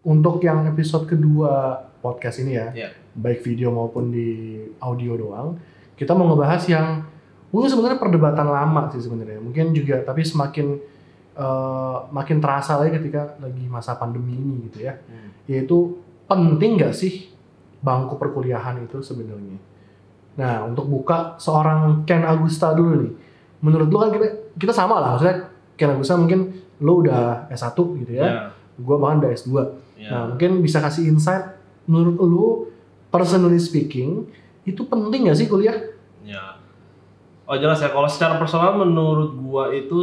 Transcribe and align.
Untuk 0.00 0.40
yang 0.40 0.64
episode 0.64 1.04
kedua 1.04 1.76
podcast 2.00 2.40
ini 2.40 2.56
ya, 2.56 2.72
Iya. 2.72 2.88
baik 3.12 3.44
video 3.44 3.68
maupun 3.68 4.08
di 4.08 4.56
audio 4.80 5.12
doang, 5.12 5.60
kita 5.92 6.16
mau 6.16 6.24
ngebahas 6.32 6.64
yang 6.72 7.04
mungkin 7.52 7.68
sebenarnya 7.68 8.00
perdebatan 8.00 8.48
lama 8.48 8.88
sih 8.88 9.04
sebenarnya. 9.04 9.36
Mungkin 9.38 9.76
juga 9.76 10.00
tapi 10.00 10.24
semakin 10.24 10.80
eh, 11.30 11.96
makin 12.10 12.36
terasa 12.40 12.76
lagi 12.76 12.96
ketika 12.96 13.36
lagi 13.40 13.64
masa 13.64 13.96
pandemi 13.96 14.34
ini 14.34 14.68
gitu 14.68 14.84
ya. 14.84 14.96
Yaitu 15.44 15.96
penting 16.24 16.76
nggak 16.76 16.92
sih 16.92 17.28
bangku 17.80 18.16
perkuliahan 18.16 18.80
itu 18.80 19.00
sebenarnya? 19.00 19.56
Nah, 20.36 20.64
untuk 20.64 20.88
buka 20.88 21.36
seorang 21.36 22.04
Ken 22.04 22.24
Agusta 22.24 22.72
dulu 22.72 23.04
nih. 23.04 23.12
Menurut 23.60 23.88
lu 23.88 23.98
kan 24.00 24.10
kita 24.10 24.26
kita 24.56 24.72
sama 24.72 24.96
lah, 25.00 25.16
maksudnya 25.16 25.48
Ken 25.76 25.92
Agusta 25.92 26.16
mungkin 26.16 26.56
lu 26.80 27.04
udah 27.04 27.48
S1 27.52 27.76
gitu 27.76 28.12
ya. 28.16 28.24
Ya. 28.24 28.42
Gua 28.80 28.96
bahkan 28.96 29.20
udah 29.20 29.32
S2. 29.32 29.52
Ya. 30.00 30.08
Nah, 30.08 30.22
mungkin 30.32 30.64
bisa 30.64 30.80
kasih 30.80 31.12
insight 31.12 31.60
menurut 31.84 32.16
lu 32.24 32.48
personally 33.12 33.60
speaking 33.60 34.24
itu 34.64 34.80
penting 34.88 35.28
nggak 35.28 35.36
sih 35.36 35.48
kuliah? 35.50 35.76
Ya. 36.24 36.56
Oh 37.44 37.58
jelas 37.58 37.82
ya, 37.82 37.90
kalau 37.92 38.06
secara 38.08 38.38
personal 38.40 38.78
menurut 38.78 39.36
gua 39.36 39.74
itu 39.74 39.98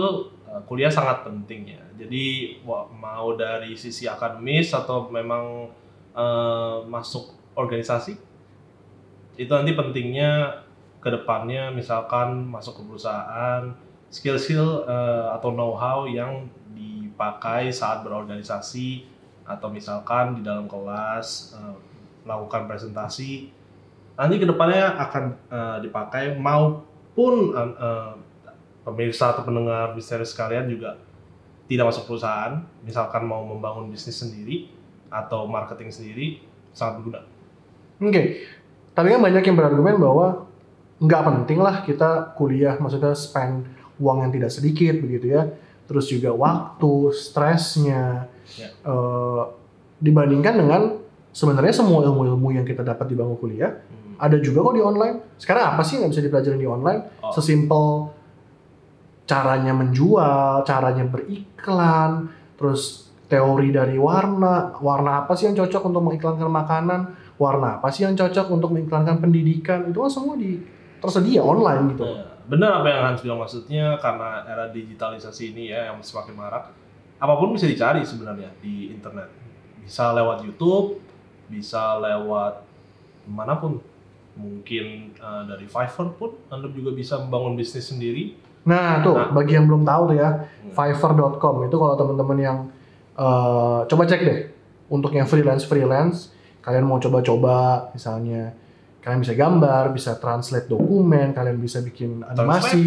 uh, 0.46 0.62
kuliah 0.70 0.92
sangat 0.94 1.26
penting 1.26 1.74
ya. 1.74 1.82
Jadi 1.98 2.60
mau 2.94 3.34
dari 3.34 3.74
sisi 3.74 4.06
akademis 4.06 4.70
atau 4.76 5.10
memang 5.10 5.74
uh, 6.14 6.86
masuk 6.86 7.34
organisasi 7.58 8.28
itu 9.38 9.52
nanti 9.54 9.78
pentingnya 9.78 10.62
ke 10.98 11.10
depannya 11.14 11.70
misalkan 11.70 12.50
masuk 12.50 12.82
ke 12.82 12.84
perusahaan 12.90 13.70
skill-skill 14.10 14.86
uh, 14.90 15.38
atau 15.38 15.54
know-how 15.54 16.10
yang 16.10 16.50
dipakai 16.74 17.70
saat 17.70 18.02
berorganisasi 18.02 19.06
atau 19.48 19.72
misalkan 19.72 20.40
di 20.40 20.42
dalam 20.44 20.68
kelas 20.68 21.56
uh, 21.56 21.76
melakukan 22.28 22.68
presentasi 22.68 23.56
nanti 24.18 24.36
ke 24.42 24.50
depannya 24.50 24.98
akan 24.98 25.24
eh, 25.48 25.78
dipakai 25.86 26.36
maupun 26.42 27.54
eh, 27.54 27.74
eh, 27.78 28.12
pemirsa 28.82 29.38
atau 29.38 29.46
pendengar 29.46 29.94
misteri 29.94 30.26
sekalian 30.26 30.66
juga 30.66 30.98
tidak 31.70 31.94
masuk 31.94 32.10
perusahaan 32.10 32.66
misalkan 32.82 33.30
mau 33.30 33.46
membangun 33.46 33.94
bisnis 33.94 34.18
sendiri 34.18 34.74
atau 35.14 35.46
marketing 35.46 35.94
sendiri 35.94 36.42
sangat 36.74 37.00
berguna 37.00 37.22
Oke, 37.98 38.46
tapi 38.94 39.10
kan 39.10 39.22
banyak 39.26 39.42
yang 39.42 39.58
berargumen 39.58 39.98
bahwa 39.98 40.46
nggak 41.02 41.22
penting 41.26 41.58
lah 41.58 41.82
kita 41.82 42.38
kuliah, 42.38 42.78
maksudnya 42.78 43.18
spend 43.18 43.66
uang 43.98 44.22
yang 44.22 44.30
tidak 44.30 44.54
sedikit 44.54 45.02
begitu 45.02 45.34
ya. 45.34 45.50
Terus 45.88 46.06
juga 46.06 46.36
waktu, 46.36 47.16
stresnya, 47.16 48.28
Ya. 48.54 48.68
eh, 48.72 49.42
dibandingkan 49.98 50.54
dengan 50.56 50.82
sebenarnya 51.32 51.74
semua 51.74 52.04
ilmu-ilmu 52.04 52.54
yang 52.54 52.64
kita 52.64 52.84
dapat 52.84 53.08
di 53.08 53.16
bangku 53.16 53.40
kuliah 53.40 53.72
Hmm. 53.72 54.16
ada 54.20 54.38
juga 54.38 54.62
kok 54.62 54.76
di 54.76 54.84
online. 54.84 55.16
Sekarang 55.38 55.74
apa 55.74 55.82
sih 55.82 56.00
yang 56.00 56.10
bisa 56.12 56.20
dipelajari 56.20 56.58
di 56.58 56.68
online? 56.68 57.02
Oh. 57.24 57.32
Sesimpel 57.32 58.12
caranya 59.28 59.76
menjual, 59.76 60.64
caranya 60.64 61.04
beriklan, 61.04 62.32
terus 62.56 63.12
teori 63.28 63.76
dari 63.76 64.00
warna, 64.00 64.72
warna 64.80 65.24
apa 65.24 65.36
sih 65.36 65.52
yang 65.52 65.58
cocok 65.60 65.84
untuk 65.84 66.00
mengiklankan 66.00 66.48
makanan, 66.48 67.00
warna 67.36 67.76
apa 67.78 67.92
sih 67.92 68.08
yang 68.08 68.16
cocok 68.16 68.48
untuk 68.50 68.72
mengiklankan 68.72 69.20
pendidikan, 69.20 69.92
itu 69.92 70.00
kan 70.00 70.08
semua 70.08 70.40
di 70.40 70.64
tersedia 71.04 71.44
online 71.44 71.92
gitu. 71.92 72.08
Ya, 72.08 72.24
benar 72.48 72.80
apa 72.80 72.88
yang 72.88 73.02
Hans 73.06 73.22
bilang 73.22 73.40
maksudnya 73.40 74.00
karena 74.00 74.44
era 74.44 74.68
digitalisasi 74.68 75.52
ini 75.52 75.70
ya 75.70 75.92
yang 75.92 76.00
semakin 76.00 76.34
marak 76.34 76.72
apa 77.18 77.34
pun 77.36 77.52
bisa 77.52 77.66
dicari 77.66 78.02
sebenarnya 78.02 78.48
di 78.60 78.90
internet 78.90 79.28
bisa 79.82 80.12
lewat 80.12 80.44
YouTube 80.44 81.00
bisa 81.48 82.00
lewat 82.00 82.64
mana 83.28 83.56
pun 83.56 83.80
mungkin 84.34 85.12
eh, 85.12 85.44
dari 85.46 85.66
Fiverr 85.66 86.14
pun 86.14 86.32
anda 86.48 86.70
juga 86.70 86.92
bisa 86.92 87.18
membangun 87.18 87.54
bisnis 87.54 87.88
sendiri 87.88 88.38
Nah 88.64 89.00
tuh, 89.00 89.16
Nah. 89.16 89.32
bagi 89.32 89.56
yang 89.56 89.64
belum 89.64 89.88
tahu 89.88 90.12
tuh 90.12 90.18
ya, 90.20 90.28
Hmm. 90.44 90.76
Fiverr.com 90.76 91.56
itu 91.64 91.76
kalau 91.78 91.96
teman-teman 91.96 92.38
yang 92.38 92.58
eh, 93.16 93.80
coba 93.88 94.04
cek 94.04 94.22
deh 94.22 94.40
untuk 94.88 95.10
yang 95.10 95.24
freelance 95.24 95.64
freelance, 95.64 96.36
kalian 96.60 96.84
mau 96.84 97.00
coba-coba 97.00 97.88
misalnya 97.92 98.52
kalian 99.08 99.24
bisa 99.24 99.40
gambar, 99.40 99.96
bisa 99.96 100.20
translate 100.20 100.68
dokumen, 100.68 101.32
kalian 101.32 101.56
bisa 101.64 101.80
bikin 101.80 102.28
animasi, 102.28 102.84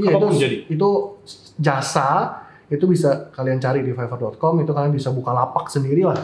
iya 0.00 0.16
itu 0.16 0.26
jadi. 0.40 0.56
itu 0.72 0.88
jasa 1.60 2.40
itu 2.72 2.88
bisa 2.88 3.28
kalian 3.28 3.60
cari 3.60 3.84
di 3.84 3.92
Fiverr.com 3.92 4.64
itu 4.64 4.72
kalian 4.72 4.96
bisa 4.96 5.12
buka 5.12 5.36
lapak 5.36 5.68
sendiri 5.68 6.08
lah 6.08 6.16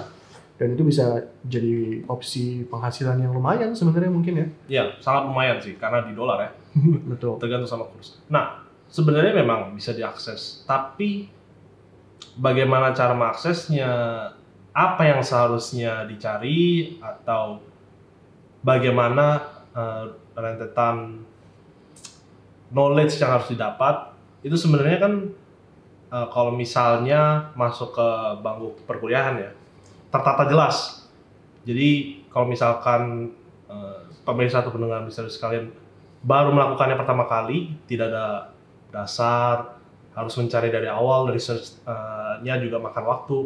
dan 0.56 0.72
itu 0.72 0.88
bisa 0.88 1.20
jadi 1.44 2.04
opsi 2.08 2.64
penghasilan 2.64 3.20
yang 3.20 3.32
lumayan 3.32 3.76
sebenarnya 3.76 4.12
mungkin 4.12 4.34
ya. 4.36 4.46
Ya 4.68 4.84
sangat 5.04 5.28
lumayan 5.28 5.56
sih 5.60 5.76
karena 5.76 6.04
di 6.04 6.16
dolar 6.16 6.40
ya. 6.40 6.50
Betul. 7.12 7.36
Tergantung 7.40 7.68
sama 7.68 7.84
kurs. 7.88 8.20
Nah, 8.28 8.64
sebenarnya 8.88 9.36
memang 9.36 9.72
bisa 9.72 9.96
diakses, 9.96 10.64
tapi 10.68 11.32
bagaimana 12.36 12.92
cara 12.92 13.16
mengaksesnya, 13.16 13.92
apa 14.76 15.02
yang 15.04 15.24
seharusnya 15.24 16.04
dicari, 16.04 17.00
atau 17.00 17.69
bagaimana 18.60 19.40
eh, 19.72 20.04
rentetan 20.36 21.24
knowledge 22.70 23.18
yang 23.18 23.34
harus 23.34 23.48
didapat, 23.50 24.14
itu 24.44 24.56
sebenarnya 24.56 24.98
kan 25.00 25.12
eh, 26.12 26.26
kalau 26.32 26.52
misalnya 26.54 27.52
masuk 27.56 27.96
ke 27.96 28.08
bangku 28.40 28.80
perkuliahan 28.84 29.36
ya, 29.40 29.50
tertata 30.12 30.48
jelas. 30.48 31.06
Jadi 31.64 32.22
kalau 32.32 32.46
misalkan 32.48 33.32
eh, 33.68 34.00
pemirsa 34.24 34.62
atau 34.64 34.72
pendengar 34.72 35.04
bisa 35.04 35.26
sekalian 35.28 35.72
baru 36.20 36.52
melakukannya 36.52 36.96
pertama 37.00 37.24
kali, 37.24 37.72
tidak 37.88 38.12
ada 38.12 38.52
dasar, 38.92 39.80
harus 40.12 40.34
mencari 40.36 40.68
dari 40.68 40.90
awal, 40.90 41.32
dari 41.32 41.40
search-nya 41.40 42.54
juga 42.60 42.76
makan 42.76 43.04
waktu. 43.08 43.38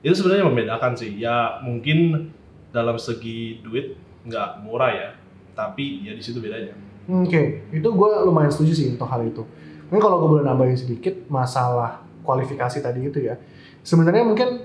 Itu 0.00 0.14
sebenarnya 0.16 0.48
membedakan 0.48 0.96
sih. 0.96 1.20
Ya 1.20 1.60
mungkin 1.60 2.30
dalam 2.72 2.96
segi 2.96 3.60
duit 3.60 3.94
nggak 4.26 4.62
murah 4.62 4.90
ya, 4.90 5.08
tapi 5.54 6.06
ya 6.06 6.12
di 6.14 6.22
situ 6.22 6.38
bedanya. 6.38 6.74
Oke, 7.10 7.66
itu 7.74 7.88
gue 7.88 8.10
lumayan 8.22 8.52
setuju 8.52 8.72
sih 8.72 8.86
untuk 8.94 9.10
hal 9.10 9.26
itu. 9.26 9.42
Mungkin 9.90 10.02
kalau 10.02 10.22
gue 10.22 10.38
boleh 10.38 10.44
nambahin 10.46 10.78
sedikit 10.78 11.26
masalah 11.26 12.00
kualifikasi 12.22 12.78
tadi 12.78 13.02
itu 13.02 13.18
ya. 13.18 13.34
Sebenarnya 13.82 14.22
mungkin 14.22 14.62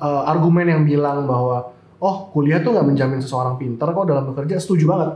eh, 0.00 0.22
argumen 0.24 0.64
yang 0.64 0.82
bilang 0.88 1.28
bahwa 1.28 1.76
oh 2.02 2.16
kuliah 2.32 2.64
tuh 2.64 2.72
nggak 2.72 2.88
menjamin 2.88 3.20
seseorang 3.20 3.60
pintar 3.60 3.92
kok 3.92 4.08
dalam 4.08 4.32
bekerja, 4.32 4.56
setuju 4.58 4.88
banget. 4.88 5.10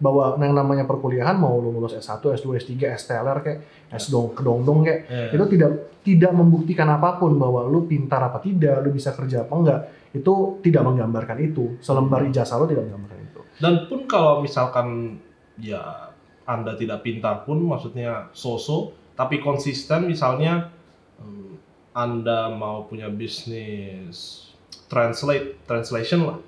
Bahwa 0.00 0.34
yang 0.40 0.56
namanya 0.56 0.88
perkuliahan 0.88 1.36
mau 1.36 1.60
lu 1.60 1.76
lulus 1.76 1.92
S1, 2.00 2.24
S2, 2.24 2.56
S3, 2.56 2.72
STLR 2.96 3.38
kayak 3.44 3.58
S 3.92 4.08
dong 4.08 4.32
kedongdong 4.32 4.80
kayak 4.82 5.00
Ya. 5.06 5.28
itu 5.36 5.44
tidak 5.52 5.70
tidak 6.00 6.32
membuktikan 6.32 6.88
apa 6.88 7.20
pun 7.20 7.36
bahwa 7.36 7.68
lu 7.68 7.84
pintar 7.84 8.24
apa 8.24 8.40
tidak, 8.40 8.80
lu 8.80 8.90
bisa 8.90 9.12
kerja 9.12 9.44
apa 9.44 9.52
enggak. 9.52 9.80
Itu 10.16 10.58
tidak 10.64 10.82
menggambarkan 10.88 11.38
itu. 11.44 11.76
Selembar 11.84 12.24
ijazah 12.24 12.56
lu 12.56 12.66
tidak 12.66 12.88
menggambarkan 12.88 13.20
itu. 13.20 13.40
Dan 13.60 13.84
pun 13.86 14.08
kalau 14.08 14.40
misalkan 14.40 15.20
ya 15.60 16.08
Anda 16.48 16.74
tidak 16.74 17.04
pintar 17.04 17.44
pun 17.44 17.60
maksudnya 17.62 18.32
so-so 18.32 18.96
tapi 19.14 19.36
konsisten 19.44 20.08
misalnya 20.08 20.72
hmm, 21.20 21.60
Anda 21.92 22.48
mau 22.48 22.88
punya 22.88 23.12
bisnis 23.12 24.48
translate 24.88 25.60
translation 25.68 26.24
lah 26.24 26.38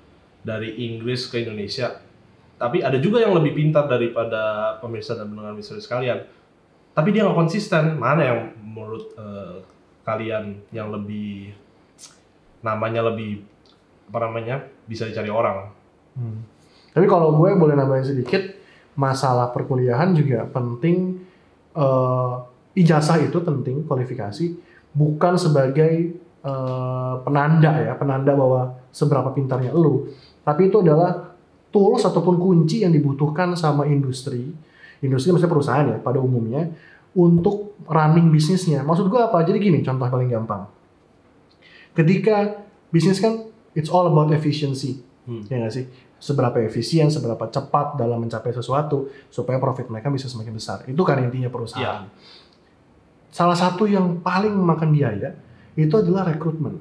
dari 0.43 0.75
Inggris 0.89 1.29
ke 1.31 1.45
Indonesia. 1.45 2.01
Tapi 2.63 2.79
ada 2.79 2.95
juga 2.95 3.19
yang 3.19 3.35
lebih 3.35 3.59
pintar 3.59 3.91
daripada 3.91 4.75
pemirsa 4.79 5.19
dan 5.19 5.27
pendengar 5.27 5.51
misteri 5.51 5.83
sekalian. 5.83 6.23
Tapi 6.95 7.11
dia 7.11 7.27
nggak 7.27 7.35
konsisten. 7.35 7.99
Mana 7.99 8.23
yang 8.23 8.39
menurut 8.63 9.11
eh, 9.19 9.59
kalian 10.07 10.63
yang 10.71 10.87
lebih 10.87 11.51
namanya 12.63 13.11
lebih 13.11 13.43
apa 14.07 14.19
namanya 14.23 14.63
bisa 14.87 15.03
dicari 15.03 15.27
orang? 15.27 15.75
Hmm. 16.15 16.39
Tapi 16.95 17.03
kalau 17.03 17.35
gue 17.35 17.51
boleh 17.51 17.75
nambahin 17.75 18.15
sedikit, 18.15 18.39
masalah 18.95 19.51
perkuliahan 19.51 20.15
juga 20.15 20.47
penting. 20.47 21.19
eh, 21.75 22.33
ijazah 22.73 23.21
itu 23.21 23.37
penting, 23.43 23.83
kualifikasi, 23.85 24.55
bukan 24.95 25.35
sebagai 25.35 26.15
eh, 26.47 27.15
penanda 27.27 27.75
ya, 27.75 27.99
penanda 27.99 28.31
bahwa 28.31 28.79
seberapa 28.95 29.35
pintarnya 29.35 29.75
lu. 29.75 30.07
Tapi 30.47 30.71
itu 30.71 30.79
adalah 30.79 31.32
tools 31.73 32.05
ataupun 32.05 32.37
kunci 32.37 32.85
yang 32.85 32.93
dibutuhkan 32.93 33.57
sama 33.57 33.89
industri, 33.89 34.53
industri 35.01 35.33
maksudnya 35.33 35.51
perusahaan 35.51 35.85
ya 35.89 35.97
pada 35.97 36.21
umumnya 36.21 36.69
untuk 37.17 37.73
running 37.89 38.29
bisnisnya. 38.29 38.85
Maksud 38.85 39.09
gue 39.09 39.17
apa? 39.17 39.41
Jadi 39.41 39.57
gini, 39.57 39.81
contoh 39.81 40.05
paling 40.05 40.29
gampang. 40.29 40.69
Ketika 41.97 42.61
bisnis 42.93 43.17
kan 43.17 43.49
it's 43.73 43.89
all 43.89 44.05
about 44.05 44.29
efficiency, 44.29 45.01
Hmm. 45.23 45.43
ya 45.47 45.55
nggak 45.55 45.73
sih? 45.73 45.85
Seberapa 46.19 46.55
efisien, 46.63 47.11
seberapa 47.11 47.47
cepat 47.51 47.99
dalam 47.99 48.23
mencapai 48.23 48.51
sesuatu 48.55 49.11
supaya 49.27 49.59
profit 49.59 49.91
mereka 49.91 50.07
bisa 50.07 50.27
semakin 50.31 50.55
besar. 50.55 50.83
Itu 50.87 51.03
kan 51.03 51.19
intinya 51.19 51.51
perusahaan. 51.51 52.07
Salah 53.33 53.57
satu 53.57 53.87
yang 53.89 54.23
paling 54.23 54.51
memakan 54.55 54.93
biaya 54.93 55.35
itu 55.75 55.95
adalah 55.99 56.27
rekrutmen. 56.27 56.75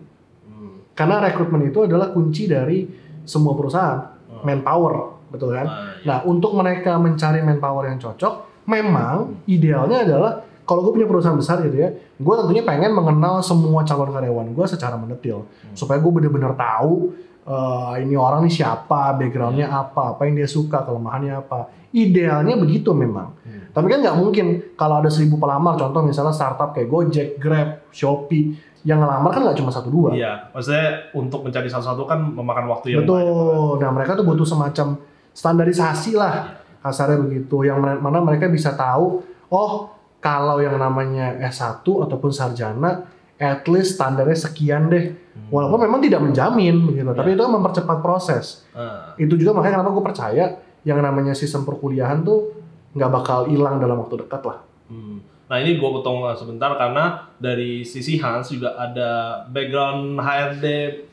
Hmm. 0.46 0.78
Karena 0.94 1.22
rekrutmen 1.22 1.70
itu 1.70 1.86
adalah 1.86 2.14
kunci 2.14 2.46
dari 2.46 2.86
semua 3.26 3.54
perusahaan. 3.54 4.11
Manpower, 4.42 4.94
betul 5.30 5.54
kan? 5.54 5.66
Nah, 5.66 5.78
iya. 5.98 6.06
Nah, 6.06 6.18
untuk 6.26 6.52
mereka 6.54 6.98
mencari 6.98 7.40
manpower 7.40 7.88
yang 7.88 7.98
cocok, 7.98 8.66
memang 8.66 9.42
idealnya 9.46 10.06
adalah 10.06 10.32
kalau 10.62 10.86
gue 10.86 10.94
punya 10.94 11.10
perusahaan 11.10 11.34
besar 11.34 11.58
gitu 11.66 11.74
ya, 11.74 11.90
gue 11.94 12.34
tentunya 12.38 12.62
pengen 12.62 12.94
mengenal 12.94 13.42
semua 13.42 13.82
calon 13.82 14.14
karyawan 14.14 14.54
gue 14.54 14.66
secara 14.70 14.94
mendetil, 14.94 15.42
Hmm. 15.42 15.74
supaya 15.74 15.98
gue 15.98 16.12
bener-bener 16.12 16.54
tahu 16.54 17.12
eh, 17.42 17.94
ini 18.06 18.14
orang 18.14 18.46
nih 18.46 18.54
siapa, 18.54 19.18
backgroundnya 19.18 19.66
apa, 19.66 20.14
apa 20.14 20.30
yang 20.30 20.38
dia 20.38 20.46
suka, 20.46 20.86
kelemahannya 20.86 21.42
apa. 21.42 21.74
Idealnya 21.90 22.54
begitu 22.54 22.94
memang. 22.94 23.34
Hmm. 23.42 23.66
Tapi 23.74 23.86
kan 23.90 23.98
nggak 23.98 24.14
mungkin 24.14 24.46
kalau 24.78 25.02
ada 25.02 25.10
seribu 25.10 25.42
pelamar, 25.42 25.74
contoh 25.74 26.06
misalnya 26.06 26.30
startup 26.30 26.70
kayak 26.70 26.86
Gojek, 26.86 27.42
Grab, 27.42 27.82
Shopee, 27.90 28.54
yang 28.82 28.98
ngelamar 28.98 29.30
kan 29.30 29.40
nggak 29.46 29.58
cuma 29.62 29.70
satu 29.70 29.88
dua. 29.88 30.10
Iya, 30.10 30.50
maksudnya 30.50 31.14
untuk 31.14 31.46
mencari 31.46 31.70
satu-satu 31.70 32.02
kan 32.02 32.18
memakan 32.18 32.66
waktu 32.66 32.98
yang 32.98 33.06
banyak. 33.06 33.14
Betul. 33.14 33.78
Nah 33.78 33.90
mereka 33.94 34.12
tuh 34.18 34.26
butuh 34.26 34.46
semacam 34.46 34.86
standarisasi 35.32 36.18
lah 36.18 36.58
kasarnya 36.82 37.18
begitu. 37.22 37.62
Yang 37.62 37.78
mana 38.02 38.18
mereka 38.18 38.50
bisa 38.50 38.74
tahu, 38.74 39.22
oh 39.48 39.70
kalau 40.18 40.58
yang 40.58 40.78
namanya 40.78 41.38
S1 41.46 41.82
ataupun 41.82 42.30
sarjana, 42.34 43.06
at 43.38 43.62
least 43.70 43.98
standarnya 43.98 44.34
sekian 44.34 44.90
deh. 44.90 45.14
Hmm. 45.14 45.48
Walaupun 45.50 45.86
memang 45.86 46.02
tidak 46.02 46.20
menjamin 46.22 46.92
gitu, 46.92 47.10
tapi 47.14 47.34
itu 47.34 47.40
kan 47.42 47.52
mempercepat 47.54 47.98
proses. 48.02 48.66
Ah, 48.74 49.14
Itu 49.18 49.38
juga 49.38 49.56
makanya 49.56 49.80
kenapa 49.80 49.90
gue 49.94 50.04
percaya 50.04 50.44
yang 50.82 50.98
namanya 50.98 51.32
sistem 51.32 51.62
perkuliahan 51.62 52.26
tuh 52.26 52.50
nggak 52.92 53.10
bakal 53.10 53.38
hilang 53.48 53.78
dalam 53.78 54.02
waktu 54.02 54.26
dekat 54.26 54.42
lah. 54.42 54.58
hmm. 54.90 55.31
Nah 55.52 55.60
ini 55.60 55.76
gue 55.76 55.84
potong 55.84 56.24
sebentar 56.32 56.72
karena 56.72 57.28
dari 57.36 57.84
sisi 57.84 58.16
Hans 58.16 58.48
juga 58.48 58.72
ada 58.72 59.10
background 59.46 60.16
HRD, 60.16 60.64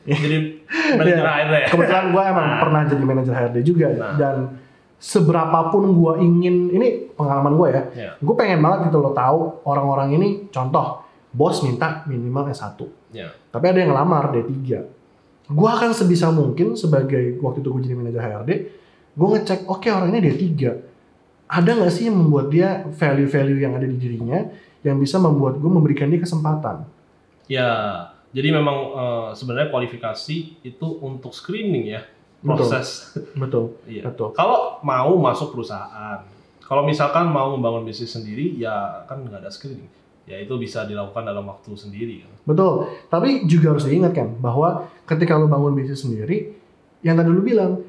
jadi 0.08 0.36
manajer 0.96 1.20
Iya. 1.20 1.28
HRD. 1.28 1.54
Kebetulan 1.68 2.04
gue 2.08 2.22
emang 2.24 2.48
pernah 2.56 2.80
jadi 2.82 3.04
manajer 3.04 3.34
HRD 3.36 3.56
juga 3.60 3.86
Nah. 3.92 4.16
dan 4.16 4.36
seberapapun 4.96 5.92
gue 5.92 6.12
ingin 6.20 6.68
ini 6.70 6.88
pengalaman 7.12 7.52
gue 7.54 7.68
ya, 7.68 7.82
Iya. 7.90 8.10
gue 8.16 8.34
pengen 8.34 8.60
banget 8.60 8.88
gitu 8.88 8.98
lo 8.98 9.12
tahu 9.12 9.60
orang-orang 9.64 10.16
ini 10.16 10.28
contoh 10.48 11.04
bos 11.30 11.60
minta 11.60 12.04
minimal 12.04 12.48
S1 12.48 12.80
Ya. 13.10 13.28
tapi 13.48 13.64
ada 13.66 13.76
yang 13.76 13.92
ngelamar 13.92 14.28
D3 14.30 14.56
gue 15.46 15.68
akan 15.68 15.90
sebisa 15.90 16.28
mungkin 16.28 16.72
sebagai 16.74 17.36
waktu 17.38 17.60
itu 17.60 17.68
gue 17.70 17.82
jadi 17.82 17.96
manajer 17.96 18.20
HRD 18.20 18.50
gue 19.10 19.28
ngecek 19.30 19.60
oke 19.66 19.84
orang 19.86 20.08
ini 20.10 20.20
D3 20.22 20.48
ada 21.50 21.70
nggak 21.74 21.90
sih 21.90 22.06
yang 22.06 22.16
membuat 22.16 22.46
dia 22.48 22.86
value-value 22.88 23.58
yang 23.58 23.74
ada 23.74 23.84
di 23.84 23.98
dirinya 23.98 24.46
yang 24.80 24.96
bisa 24.96 25.18
membuat 25.18 25.58
gue 25.58 25.66
memberikan 25.68 26.06
dia 26.06 26.22
kesempatan 26.22 26.86
Ya, 27.50 27.66
jadi 28.30 28.54
memang 28.54 28.76
eh, 28.94 29.28
sebenarnya 29.34 29.74
kualifikasi 29.74 30.36
itu 30.62 30.86
untuk 31.02 31.34
screening 31.34 31.90
ya 31.90 32.06
Betul. 32.40 32.62
proses. 32.62 33.18
betul 33.34 33.64
Iya. 33.90 34.06
betul 34.06 34.30
Kalau 34.32 34.78
mau 34.80 35.10
masuk 35.18 35.50
perusahaan, 35.50 36.22
kalau 36.62 36.86
misalkan 36.86 37.26
mau 37.26 37.50
membangun 37.50 37.82
bisnis 37.82 38.14
sendiri, 38.14 38.54
ya 38.54 39.02
kan 39.10 39.26
nggak 39.26 39.42
ada 39.42 39.50
screening. 39.50 39.90
Ya 40.30 40.38
itu 40.38 40.54
bisa 40.54 40.86
dilakukan 40.86 41.26
dalam 41.26 41.42
waktu 41.42 41.74
sendiri. 41.74 42.22
Kan? 42.22 42.30
Betul, 42.46 42.86
tapi 43.10 43.50
juga 43.50 43.74
harus 43.74 43.82
diingatkan 43.82 44.38
bahwa 44.38 44.86
ketika 45.02 45.34
lo 45.34 45.50
bangun 45.50 45.74
bisnis 45.74 46.06
sendiri, 46.06 46.54
yang 47.02 47.18
tadi 47.18 47.34
lu 47.34 47.42
bilang, 47.42 47.82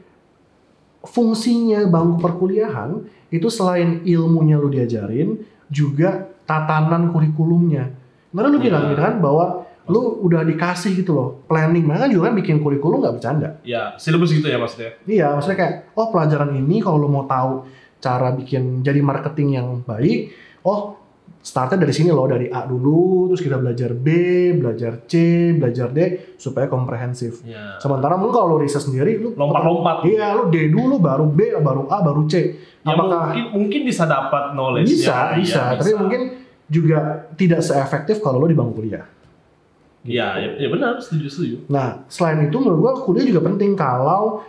fungsinya 1.01 1.85
bangku 1.89 2.21
perkuliahan 2.21 3.05
itu 3.33 3.47
selain 3.49 4.05
ilmunya 4.05 4.59
lu 4.61 4.69
diajarin, 4.69 5.41
juga 5.71 6.29
tatanan 6.45 7.09
kurikulumnya. 7.09 7.89
Karena 8.31 8.47
lu 8.47 8.59
Iya. 8.59 8.65
bilang 8.69 8.83
gitu 8.91 9.01
kan 9.01 9.15
bahwa 9.19 9.45
lu 9.89 10.23
udah 10.23 10.45
dikasih 10.45 10.93
gitu 11.03 11.11
loh 11.11 11.29
planning, 11.49 11.83
makanya 11.83 12.13
juga 12.13 12.29
kan 12.31 12.35
bikin 12.37 12.61
kurikulum 12.61 13.01
nggak 13.01 13.15
bercanda. 13.17 13.49
Ya, 13.65 13.97
silabus 13.97 14.31
gitu 14.31 14.45
ya 14.45 14.61
maksudnya. 14.61 14.93
Iya, 15.09 15.33
maksudnya 15.35 15.57
kayak, 15.57 15.73
oh 15.97 16.07
pelajaran 16.13 16.53
ini 16.55 16.79
kalau 16.79 17.01
lo 17.01 17.09
mau 17.09 17.25
tahu 17.25 17.65
cara 17.97 18.31
bikin 18.37 18.85
jadi 18.85 19.01
marketing 19.01 19.57
yang 19.57 19.67
baik, 19.83 20.31
oh 20.63 21.00
startnya 21.39 21.87
dari 21.87 21.93
sini 21.95 22.11
loh, 22.11 22.27
dari 22.27 22.51
A 22.51 22.67
dulu, 22.67 23.31
terus 23.31 23.41
kita 23.41 23.57
belajar 23.57 23.95
B, 23.95 24.07
belajar 24.59 25.07
C, 25.07 25.13
belajar 25.55 25.89
D, 25.89 25.99
supaya 26.35 26.67
komprehensif. 26.67 27.41
Ya. 27.47 27.79
Sementara 27.79 28.19
mungkin 28.19 28.35
kalau 28.35 28.55
lo 28.55 28.57
riset 28.59 28.83
sendiri, 28.83 29.17
lu 29.17 29.33
Lompat-lompat. 29.33 30.05
Iya, 30.05 30.37
lu 30.37 30.53
D 30.53 30.69
dulu, 30.69 31.01
baru 31.01 31.25
B, 31.25 31.55
baru 31.57 31.89
A, 31.89 32.03
baru 32.05 32.29
C. 32.29 32.33
Ya 32.85 32.93
Apakah 32.93 33.33
mungkin 33.33 33.45
mungkin 33.57 33.81
bisa 33.87 34.03
dapat 34.05 34.53
knowledge 34.53 34.89
bisa, 34.89 35.37
bisa, 35.37 35.77
tapi 35.77 35.91
mungkin 35.97 36.21
juga 36.71 37.29
tidak 37.37 37.61
seefektif 37.65 38.21
kalau 38.21 38.41
lo 38.41 38.47
di 38.49 38.57
bangku 38.57 38.81
kuliah. 38.81 39.05
Ya, 40.01 40.33
ya, 40.41 40.57
ya 40.57 40.69
benar, 40.69 40.97
setuju 40.97 41.29
setuju. 41.29 41.55
Nah, 41.69 42.09
selain 42.09 42.49
itu 42.49 42.57
menurut 42.57 42.79
gua 42.81 42.93
kuliah 43.05 43.25
juga 43.25 43.45
penting 43.45 43.77
kalau 43.77 44.41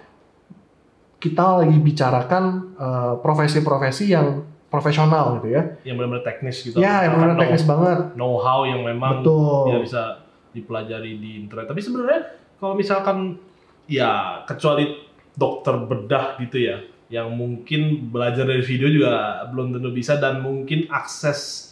kita 1.20 1.60
lagi 1.60 1.76
bicarakan 1.76 2.44
eh, 2.74 3.14
profesi-profesi 3.20 4.04
yang 4.10 4.51
profesional 4.72 5.36
gitu 5.36 5.52
ya. 5.52 5.62
Yang 5.84 5.94
benar-benar 6.00 6.24
teknis 6.24 6.56
gitu. 6.62 6.76
Ya, 6.76 7.04
yang 7.04 7.12
benar 7.14 7.28
Know- 7.30 7.40
teknis 7.44 7.62
banget. 7.62 7.98
Know-how 8.14 8.64
yang 8.64 8.80
memang 8.80 9.20
Betul. 9.20 9.68
tidak 9.68 9.82
bisa 9.84 10.02
dipelajari 10.50 11.12
di 11.14 11.30
internet. 11.38 11.68
Tapi 11.68 11.78
sebenarnya 11.78 12.20
kalau 12.56 12.72
misalkan 12.72 13.36
ya 13.84 14.10
kecuali 14.42 14.96
dokter 15.32 15.76
bedah 15.78 16.40
gitu 16.40 16.56
ya, 16.58 16.80
yang 17.08 17.28
mungkin 17.30 18.08
belajar 18.08 18.42
dari 18.42 18.60
video 18.60 18.88
juga 18.88 19.12
belum 19.46 19.76
tentu 19.76 19.90
bisa 19.90 20.16
dan 20.16 20.40
mungkin 20.40 20.88
akses 20.88 21.70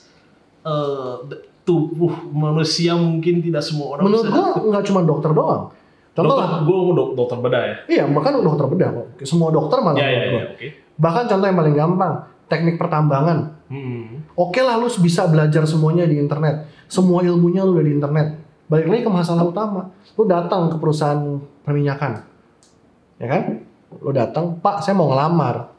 d- 1.22 1.40
tubuh 1.62 2.12
manusia 2.28 2.92
mungkin 2.92 3.40
tidak 3.40 3.62
semua 3.62 3.96
orang 3.96 4.04
Menurut 4.04 4.26
bisa. 4.26 4.34
gua 4.34 4.46
nggak 4.66 4.84
cuma 4.84 5.00
dokter 5.02 5.30
doang. 5.30 5.62
Contoh 6.10 6.34
dokter, 6.34 6.50
lah, 6.50 6.60
gue 6.60 6.76
dok- 6.92 7.12
dokter 7.14 7.38
bedah 7.38 7.62
ya. 7.62 7.76
iya 7.88 8.04
bahkan 8.04 8.34
dokter 8.36 8.66
bedah 8.66 8.88
kok. 8.90 9.06
Semua 9.22 9.48
dokter 9.48 9.78
malah 9.78 9.94
Ya, 9.94 10.04
ya, 10.04 10.10
menurut 10.10 10.28
gua. 10.28 10.40
ya, 10.40 10.46
oke. 10.50 10.68
Bahkan 10.98 11.24
contoh 11.26 11.46
yang 11.46 11.56
paling 11.56 11.74
gampang, 11.74 12.14
teknik 12.50 12.76
pertambangan. 12.76 13.62
Hmm. 13.70 14.26
Oke 14.34 14.58
lah 14.60 14.74
lu 14.74 14.90
bisa 14.98 15.30
belajar 15.30 15.62
semuanya 15.64 16.04
di 16.04 16.18
internet. 16.18 16.66
Semua 16.90 17.22
ilmunya 17.22 17.62
lu 17.62 17.78
udah 17.78 17.86
di 17.86 17.94
internet. 17.94 18.26
Balik 18.66 18.86
lagi 18.90 19.02
ke 19.06 19.12
masalah 19.14 19.46
utama. 19.46 19.94
Lu 20.18 20.26
datang 20.26 20.66
ke 20.66 20.76
perusahaan 20.82 21.38
perminyakan. 21.62 22.26
Ya 23.22 23.26
kan? 23.30 23.42
Lu 24.02 24.10
datang, 24.10 24.58
Pak 24.58 24.82
saya 24.82 24.98
mau 24.98 25.14
ngelamar. 25.14 25.70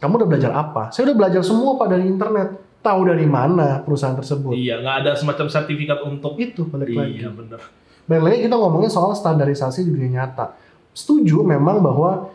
Kamu 0.00 0.20
udah 0.20 0.28
belajar 0.28 0.52
apa? 0.56 0.88
Saya 0.88 1.12
udah 1.12 1.16
belajar 1.16 1.42
semua 1.44 1.76
Pak 1.76 1.88
dari 1.92 2.08
internet. 2.08 2.48
Tahu 2.84 3.00
dari 3.08 3.24
mana 3.24 3.80
perusahaan 3.80 4.12
tersebut. 4.12 4.52
Iya, 4.52 4.84
nggak 4.84 4.96
ada 5.04 5.12
semacam 5.16 5.48
sertifikat 5.48 6.04
untuk 6.04 6.36
Itu 6.36 6.68
balik 6.68 6.92
lagi. 6.92 7.24
Iya, 7.24 7.32
bener. 7.32 7.60
Balik 8.04 8.22
lagi 8.28 8.38
kita 8.44 8.56
ngomongin 8.60 8.92
soal 8.92 9.16
standarisasi 9.16 9.88
di 9.88 9.90
dunia 9.92 10.20
nyata. 10.20 10.52
Setuju 10.92 11.40
memang 11.40 11.80
bahwa 11.80 12.28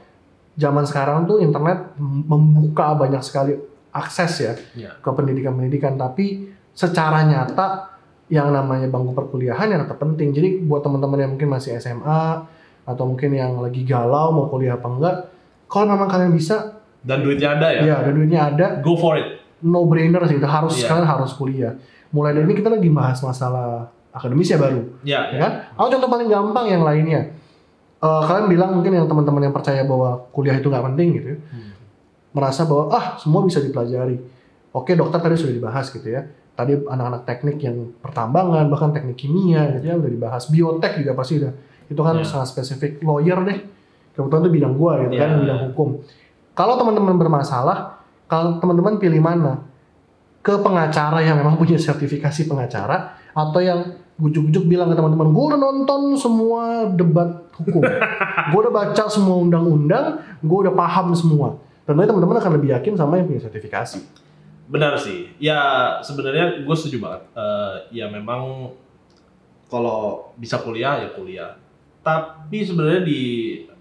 zaman 0.57 0.83
sekarang 0.89 1.29
tuh 1.29 1.37
internet 1.37 1.93
membuka 2.01 2.97
banyak 2.97 3.21
sekali 3.21 3.53
akses 3.91 4.33
ya 4.39 4.53
Iya. 4.75 4.91
ke 4.97 5.09
pendidikan-pendidikan, 5.09 5.95
tapi 5.95 6.47
secara 6.71 7.23
nyata 7.23 7.89
yang 8.29 8.49
namanya 8.49 8.85
bangku 8.87 9.11
perkuliahan 9.11 9.65
yang 9.67 9.81
tetap 9.83 9.97
penting. 9.97 10.29
Jadi 10.29 10.61
buat 10.61 10.79
teman-teman 10.79 11.17
yang 11.17 11.31
mungkin 11.33 11.49
masih 11.49 11.75
SMA 11.75 12.45
atau 12.85 13.03
mungkin 13.03 13.33
yang 13.33 13.57
lagi 13.57 13.81
galau 13.83 14.29
mau 14.29 14.45
kuliah 14.47 14.77
apa 14.77 14.87
enggak, 14.87 15.15
kalau 15.65 15.89
memang 15.89 16.05
kalian 16.05 16.29
bisa, 16.29 16.77
Dan 16.99 17.23
duitnya 17.23 17.55
ada 17.55 17.67
ya. 17.71 17.81
ya 17.81 17.95
ada 18.01 18.11
duitnya 18.11 18.39
ada, 18.45 18.65
Go 18.81 18.93
for 18.93 19.15
it. 19.15 19.41
no 19.61 19.85
brainer 19.85 20.21
sih, 20.25 20.37
itu 20.37 20.45
harus 20.45 20.77
Iya. 20.77 20.87
kalian 20.87 21.07
harus 21.07 21.31
kuliah. 21.33 21.73
Mulai 22.09 22.33
dari 22.33 22.45
ini 22.45 22.55
kita 22.55 22.69
lagi 22.69 22.89
bahas 22.89 23.17
masalah 23.19 23.85
akademis 24.09 24.49
ya 24.49 24.57
baru. 24.57 24.81
Ya, 25.01 25.29
ya 25.29 25.37
kan? 25.39 25.51
Aku 25.75 25.87
contoh 25.89 26.09
paling 26.09 26.25
gampang 26.25 26.65
yang 26.65 26.81
lainnya. 26.81 27.21
Eh, 27.99 28.21
kalian 28.23 28.47
bilang 28.47 28.71
mungkin 28.71 28.93
yang 28.93 29.05
teman-teman 29.05 29.43
yang 29.43 29.51
percaya 29.51 29.83
bahwa 29.83 30.23
kuliah 30.31 30.55
itu 30.55 30.65
nggak 30.65 30.85
penting 30.93 31.07
gitu, 31.13 31.27
ya. 31.33 31.37
Hmm. 31.51 31.68
Merasa 32.31 32.65
bahwa 32.65 32.91
ah 32.91 33.05
semua 33.17 33.41
bisa 33.41 33.59
dipelajari. 33.59 34.17
Oke 34.69 34.93
dokter 34.93 35.17
tadi 35.19 35.35
sudah 35.35 35.53
dibahas 35.53 35.89
gitu 35.89 36.05
ya. 36.05 36.21
Tadi 36.53 36.75
anak-anak 36.75 37.23
teknik 37.23 37.57
yang 37.63 37.95
pertambangan 37.99 38.67
bahkan 38.67 38.91
teknik 38.91 39.15
kimia 39.15 39.79
gitu 39.79 39.85
ya 39.87 39.95
udah 39.95 40.11
dibahas. 40.11 40.47
Biotek 40.47 41.01
juga 41.01 41.15
pasti 41.15 41.39
udah. 41.39 41.51
Itu 41.89 42.01
kan 42.01 42.19
Ya. 42.19 42.25
sangat 42.27 42.53
spesifik. 42.53 43.01
Lawyer 43.01 43.39
deh. 43.43 43.59
Kebetulan 44.13 44.41
itu 44.43 44.51
bidang 44.51 44.73
gua 44.75 44.99
gitu 45.01 45.15
Ya. 45.15 45.25
kan 45.25 45.41
bidang 45.41 45.59
hukum. 45.71 45.89
Kalau 46.53 46.75
teman-teman 46.75 47.15
bermasalah, 47.15 48.03
kalau 48.27 48.59
teman-teman 48.59 48.99
pilih 48.99 49.23
mana? 49.23 49.63
Ke 50.39 50.59
pengacara 50.59 51.23
yang 51.23 51.39
memang 51.39 51.55
punya 51.55 51.75
sertifikasi 51.75 52.45
pengacara 52.45 53.15
atau 53.31 53.59
yang 53.59 53.79
gujuk-gujuk 54.19 54.67
bilang 54.67 54.91
ke 54.91 54.95
teman-teman, 54.95 55.31
gue 55.31 55.43
udah 55.47 55.55
nonton 55.55 56.11
semua 56.19 56.91
debat 56.91 57.47
hukum, 57.55 57.79
gue 58.51 58.59
udah 58.59 58.73
baca 58.73 59.03
semua 59.07 59.39
undang-undang, 59.39 60.19
gue 60.43 60.57
udah 60.67 60.75
paham 60.75 61.15
semua. 61.15 61.55
Tentunya 61.89 62.05
teman-teman 62.05 62.37
akan 62.37 62.51
lebih 62.61 62.69
yakin 62.77 62.93
sama 62.93 63.17
yang 63.17 63.25
punya 63.25 63.41
sertifikasi. 63.41 63.97
Benar 64.69 64.93
sih. 65.01 65.33
Ya 65.41 65.57
sebenarnya 66.05 66.61
gue 66.61 66.75
setuju 66.77 67.01
banget. 67.01 67.25
Eh, 67.33 67.75
ya 67.97 68.05
memang 68.13 68.69
kalau 69.73 70.29
bisa 70.37 70.61
kuliah 70.61 71.01
ya 71.01 71.09
kuliah. 71.17 71.57
Tapi 72.05 72.61
sebenarnya 72.61 73.01
di 73.01 73.21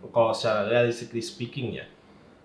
kalau 0.09 0.33
secara 0.33 0.73
realistically 0.73 1.21
speaking 1.21 1.77
ya, 1.77 1.85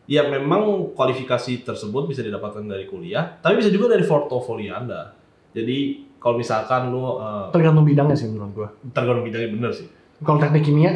ya 0.04 0.28
memang 0.28 0.92
kualifikasi 0.92 1.64
tersebut 1.64 2.12
bisa 2.12 2.20
didapatkan 2.20 2.68
dari 2.68 2.84
kuliah, 2.84 3.40
tapi 3.40 3.64
bisa 3.64 3.72
juga 3.72 3.96
dari 3.96 4.04
portofolio 4.04 4.76
Anda. 4.76 5.16
Jadi 5.56 6.12
kalau 6.20 6.36
misalkan 6.36 6.92
lu 6.92 7.24
eh, 7.24 7.56
Tergantung 7.56 7.88
bidangnya 7.88 8.20
sih 8.20 8.28
menurut 8.28 8.52
gue. 8.52 8.68
tergantung 8.92 9.24
bidangnya 9.24 9.50
bener 9.56 9.72
sih. 9.72 9.88
Kalau 10.20 10.44
teknik 10.44 10.68
kimia, 10.68 10.92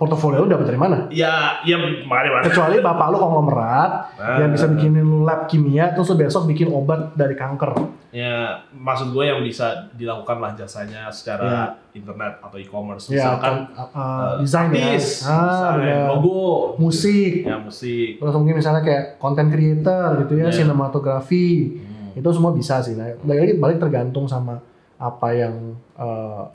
portofolio 0.00 0.40
lu 0.40 0.48
dapat 0.48 0.64
dari 0.64 0.80
mana? 0.80 1.04
Ya, 1.12 1.60
ya 1.60 1.76
makanya 2.08 2.40
mas. 2.40 2.44
Kecuali 2.48 2.80
bapak 2.80 3.06
lu 3.12 3.16
konglomerat 3.20 3.92
Nah. 4.16 4.36
yang 4.40 4.50
bisa 4.50 4.64
bikinin 4.64 5.04
lu 5.04 5.22
lab 5.22 5.44
kimia, 5.44 5.92
terus 5.92 6.08
lu 6.08 6.16
besok 6.16 6.48
bikin 6.48 6.72
obat 6.72 7.12
dari 7.12 7.36
kanker. 7.36 7.76
Ya, 8.08 8.64
maksud 8.70 9.12
gue 9.12 9.22
yang 9.22 9.38
bisa 9.38 9.92
dilakukan 9.92 10.40
lah 10.40 10.52
jasanya 10.52 11.06
secara 11.06 11.76
internet 11.92 12.40
atau 12.40 12.56
e-commerce. 12.56 13.06
Ya, 13.06 13.36
Misalkan 13.36 13.70
kan, 13.70 13.86
uh, 13.92 14.32
desain 14.40 14.72
ya. 14.72 14.96
Ah, 15.22 15.76
benar. 15.76 16.08
logo, 16.10 16.74
Musik. 16.74 17.44
ya 17.44 17.54
musik. 17.54 18.16
Terus 18.18 18.34
mungkin 18.34 18.56
misalnya 18.56 18.80
kayak 18.80 19.04
content 19.16 19.46
creator 19.48 20.24
gitu 20.24 20.32
ya, 20.34 20.48
Iya. 20.48 20.56
sinematografi. 20.56 21.76
Hmm. 21.76 22.16
Itu 22.16 22.28
semua 22.30 22.50
bisa 22.50 22.80
sih. 22.80 22.96
Nah, 22.96 23.14
balik 23.20 23.40
lagi 23.40 23.54
balik 23.58 23.78
tergantung 23.78 24.24
sama 24.24 24.58
apa 24.96 25.28
yang 25.30 25.76
uh, 25.94 26.48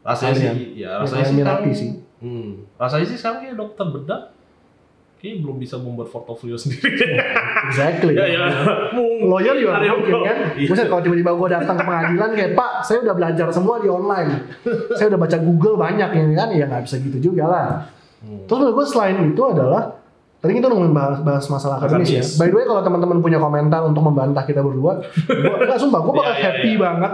Rasanya 0.00 0.54
sih, 0.54 0.78
ya 0.78 1.02
rasanya 1.02 1.24
sih 1.24 1.34
minati 1.34 1.70
sih. 1.72 1.90
Hmm. 2.16 2.64
Rasanya 2.76 3.06
sih 3.06 3.16
sekarang 3.20 3.44
kayak 3.44 3.56
dokter 3.56 3.86
bedah 3.92 4.20
kayak 5.16 5.40
belum 5.40 5.56
bisa 5.56 5.80
membuat 5.80 6.12
portofolio 6.12 6.56
sendiri. 6.62 6.92
Exactly. 7.72 8.12
ya, 8.12 8.26
ya. 8.28 8.44
Mungkin 8.92 9.32
Lawyer 9.32 9.54
juga 9.56 9.80
mungkin 9.80 10.12
kan. 10.22 10.36
Iya. 10.54 10.68
Maksudnya 10.68 10.88
kalau 10.92 11.02
tiba-tiba 11.02 11.30
gue 11.32 11.48
datang 11.48 11.76
ke 11.76 11.84
pengadilan 11.84 12.30
kayak 12.36 12.52
Pak, 12.52 12.70
saya 12.84 12.98
udah 13.04 13.14
belajar 13.16 13.46
semua 13.48 13.76
di 13.80 13.88
online. 13.88 14.30
saya 14.94 15.06
udah 15.12 15.20
baca 15.20 15.36
Google 15.40 15.76
banyak 15.80 16.08
ini 16.14 16.34
kan, 16.36 16.48
ya 16.52 16.64
nggak 16.68 16.82
bisa 16.84 16.96
gitu 17.00 17.32
juga 17.32 17.44
lah. 17.48 17.68
Hmm. 18.20 18.44
Terus 18.44 18.58
menurut 18.60 18.74
gue 18.76 18.86
selain 18.88 19.16
itu 19.24 19.42
adalah 19.44 19.82
tadi 20.36 20.52
kita 20.52 20.68
ngomongin 20.68 20.92
bahas, 20.92 21.18
bahas 21.24 21.44
masalah 21.48 21.80
akademis 21.80 22.10
ya. 22.12 22.22
By 22.36 22.52
the 22.52 22.56
way 22.60 22.64
kalau 22.68 22.84
teman-teman 22.84 23.18
punya 23.24 23.40
komentar 23.40 23.80
untuk 23.88 24.04
membantah 24.04 24.44
kita 24.44 24.60
berdua, 24.60 25.00
gue 25.26 25.64
nggak 25.64 25.80
sumpah 25.80 26.00
gue 26.04 26.12
bakal 26.20 26.32
Iya, 26.32 26.36
iya, 26.36 26.44
happy 26.52 26.70
iya. 26.72 26.78
banget. 26.80 27.12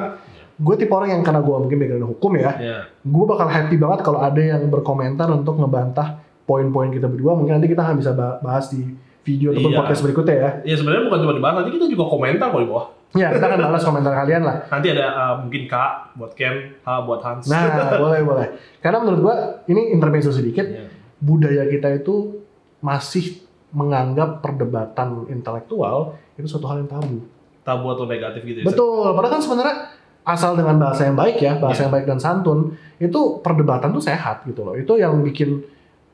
Gue 0.62 0.74
tipe 0.76 0.90
orang 0.90 1.10
yang 1.10 1.22
karena 1.22 1.42
gue 1.42 1.56
mungkin 1.58 1.74
background 1.76 2.06
hukum 2.08 2.32
ya, 2.38 2.50
Ya. 2.56 2.78
gue 2.86 3.24
bakal 3.26 3.46
happy 3.46 3.74
banget 3.74 4.00
kalau 4.00 4.22
ada 4.22 4.38
yang 4.38 4.62
berkomentar 4.66 5.26
untuk 5.26 5.58
ngebantah 5.58 6.08
poin-poin 6.42 6.88
kita 6.88 7.06
berdua. 7.06 7.34
Mungkin 7.34 7.58
nanti 7.58 7.66
kita 7.66 7.82
akan 7.82 7.96
bisa 7.96 8.12
ba- 8.12 8.38
bahas 8.38 8.70
di 8.70 8.86
video 9.22 9.50
ataupun 9.50 9.70
Iya. 9.70 9.78
podcast 9.78 10.02
berikutnya 10.02 10.34
ya. 10.36 10.50
Ya 10.64 10.74
sebenarnya 10.76 11.02
bukan 11.06 11.18
cuma 11.20 11.34
dibahas, 11.34 11.54
nanti 11.58 11.70
kita 11.72 11.86
juga 11.86 12.04
komentar 12.06 12.46
kok 12.48 12.58
di 12.58 12.68
bawah. 12.68 12.86
Ya, 13.12 13.28
kita 13.28 13.44
akan 13.44 13.58
balas 13.60 13.82
komentar 13.82 14.12
kalian 14.14 14.40
lah. 14.40 14.56
Nanti 14.66 14.88
ada 14.88 15.04
uh, 15.04 15.34
mungkin 15.38 15.62
K 15.66 15.74
buat 16.16 16.32
Ken, 16.32 16.54
H 16.80 16.88
buat 17.04 17.20
Hans. 17.20 17.44
Nah, 17.44 17.62
boleh 18.02 18.20
boleh. 18.22 18.46
Karena 18.78 18.98
menurut 18.98 19.20
gua 19.20 19.34
ini 19.66 19.90
intermezzo 19.90 20.30
sedikit, 20.30 20.64
Ya. 20.64 20.88
budaya 21.18 21.66
kita 21.66 21.92
itu 21.92 22.40
masih 22.78 23.44
menganggap 23.70 24.40
perdebatan 24.40 25.28
intelektual 25.28 26.14
itu 26.34 26.46
suatu 26.46 26.66
hal 26.66 26.80
yang 26.80 26.90
tabu. 26.90 27.18
tabu 27.62 27.86
atau 27.88 28.04
negatif 28.04 28.42
gitu 28.42 28.58
ya. 28.58 28.66
Betul. 28.66 29.06
Padahal 29.12 29.32
kan 29.32 29.40
sebenarnya 29.40 29.76
asal 30.22 30.54
dengan 30.54 30.78
bahasa 30.78 31.06
yang 31.06 31.18
baik 31.18 31.42
ya, 31.42 31.58
bahasa 31.58 31.82
Iya. 31.82 31.84
yang 31.88 31.92
baik 31.98 32.06
dan 32.06 32.18
santun, 32.22 32.58
itu 33.02 33.20
perdebatan 33.42 33.90
tuh 33.90 34.02
sehat 34.02 34.46
gitu 34.46 34.62
loh. 34.62 34.74
Itu 34.78 34.94
yang 34.94 35.18
bikin 35.22 35.62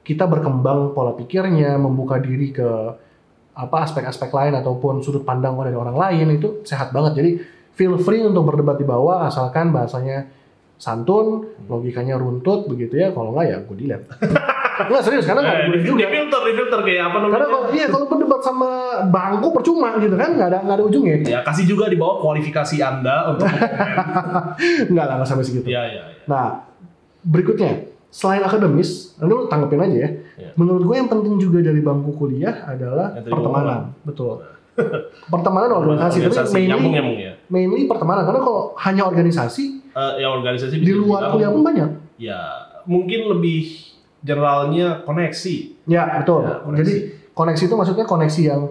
kita 0.01 0.25
berkembang 0.25 0.97
pola 0.97 1.13
pikirnya, 1.13 1.77
membuka 1.77 2.17
diri 2.17 2.49
ke 2.49 2.69
apa 3.59 3.77
aspek-aspek 3.85 4.31
lain 4.31 4.55
ataupun 4.57 5.03
sudut 5.03 5.27
pandang 5.27 5.59
dari 5.61 5.75
orang 5.77 5.99
lain 5.99 6.41
itu 6.41 6.63
sehat 6.65 6.95
banget. 6.95 7.21
Jadi 7.21 7.31
feel 7.77 7.99
free 8.01 8.25
untuk 8.25 8.49
berdebat 8.49 8.81
di 8.81 8.87
bawah 8.87 9.27
asalkan 9.29 9.75
bahasanya 9.75 10.31
santun, 10.79 11.45
logikanya 11.67 12.17
runtut 12.17 12.71
begitu 12.71 12.97
ya. 12.97 13.11
Kalau 13.13 13.35
nggak 13.35 13.47
ya 13.51 13.57
gue 13.61 13.77
delete. 13.77 14.09
Enggak 14.81 15.03
serius 15.03 15.25
karena 15.25 15.41
nggak 15.41 15.55
Eh, 15.55 15.65
boleh 15.65 15.79
di, 15.79 15.85
juga. 15.85 15.99
di 15.99 16.07
filter, 16.09 16.41
di 16.41 16.53
filter 16.55 16.81
kayak 16.81 17.03
apa 17.03 17.17
namanya? 17.17 17.35
Karena 17.35 17.47
kalau 17.49 17.65
iya 17.71 17.87
kalau 17.87 18.07
berdebat 18.07 18.41
sama 18.41 18.71
bangku 19.05 19.49
percuma 19.51 19.89
gitu 19.97 20.15
kan 20.15 20.31
nggak 20.33 20.49
ada 20.49 20.59
nggak 20.63 20.77
ada 20.77 20.85
ujungnya. 20.85 21.17
Ya 21.23 21.41
kasih 21.43 21.65
juga 21.67 21.85
di 21.87 21.97
bawah 21.97 22.21
kualifikasi 22.21 22.77
Anda 22.79 23.17
untuk 23.29 23.49
komen. 23.51 23.61
Nggak 24.89 25.05
lah 25.05 25.15
nggak 25.17 25.27
sampai 25.27 25.45
segitu. 25.45 25.67
Iya, 25.67 25.83
iya, 25.85 26.03
iya. 26.07 26.23
Nah, 26.25 26.47
berikutnya, 27.21 27.73
selain 28.09 28.41
akademis, 28.41 29.17
nanti 29.17 29.33
lu 29.33 29.47
tanggepin 29.47 29.81
aja 29.81 29.97
ya. 29.99 30.11
Iya. 30.39 30.51
Menurut 30.55 30.83
gue 30.85 30.97
yang 30.97 31.09
penting 31.09 31.35
juga 31.37 31.59
dari 31.61 31.79
bangku 31.79 32.15
kuliah 32.15 32.65
adalah 32.65 33.15
tadi 33.15 33.29
pertemanan. 33.29 33.81
Betul. 34.03 34.45
pertemanan 35.27 35.75
organisasi, 35.75 36.23
Organisasi, 36.23 36.55
tapi 36.55 36.61
nyambung 36.65 36.79
mainly, 36.85 36.95
nyambung 36.95 37.19
ya. 37.19 37.33
mainly 37.49 37.83
pertemanan. 37.85 38.23
Karena 38.23 38.41
kalau 38.41 38.61
hanya 38.79 39.03
organisasi, 39.05 39.65
Eh, 39.89 40.13
yang 40.17 40.31
organisasi 40.33 40.79
di 40.79 40.93
luar 40.93 41.27
kuliah 41.29 41.51
pun 41.51 41.67
banyak. 41.67 41.91
Ya, 42.17 42.39
mungkin 42.85 43.27
lebih 43.29 43.88
generalnya 44.21 45.03
koneksi. 45.03 45.57
Ya, 45.85 46.19
betul. 46.19 46.43
Ya, 46.43 46.61
koneksi. 46.61 46.79
Jadi, 46.81 46.95
koneksi 47.33 47.63
itu 47.65 47.75
maksudnya 47.75 48.05
koneksi 48.05 48.43
yang 48.45 48.63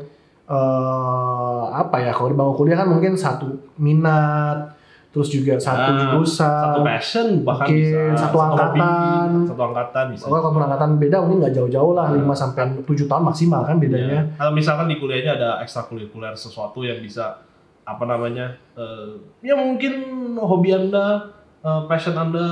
eh 0.47 1.63
apa 1.69 1.97
ya, 1.99 2.11
kalau 2.11 2.31
di 2.31 2.35
bangku 2.35 2.53
kuliah 2.57 2.77
kan 2.77 2.87
mungkin 2.87 3.13
satu 3.13 3.51
minat, 3.75 4.73
terus 5.09 5.27
juga 5.27 5.55
satu 5.57 5.89
Ah, 5.89 5.99
jurusan, 5.99 6.63
Satu 6.63 6.79
passion 6.81 7.27
bahkan 7.43 7.67
mungkin 7.67 8.11
bisa. 8.11 8.21
satu 8.21 8.37
angkatan. 8.39 9.27
satu 9.45 9.61
angkatan 9.63 10.05
bisa. 10.09 10.23
Kalau 10.25 10.39
kalau 10.41 10.63
angkatan 10.63 10.89
beda 10.97 11.17
mungkin 11.19 11.37
nggak 11.41 11.53
jauh-jauh 11.53 11.91
lah 11.93 12.07
5 12.09 12.31
sampai 12.33 12.63
7 12.81 13.05
tahun 13.05 13.23
maksimal 13.25 13.61
kan 13.63 13.75
bedanya. 13.77 14.13
Ya. 14.13 14.23
Atau 14.37 14.53
misalkan 14.53 14.87
di 14.87 14.95
kuliahnya 14.95 15.31
ada 15.35 15.49
ekstrakurikuler 15.59 16.33
sesuatu 16.33 16.81
yang 16.81 16.99
bisa 16.99 17.43
apa 17.83 18.03
namanya? 18.03 18.55
eh, 18.73 19.15
ya 19.41 19.55
mungkin 19.55 19.93
hobi 20.37 20.69
Anda, 20.71 21.27
eh, 21.61 21.81
passion 21.85 22.13
Anda 22.13 22.47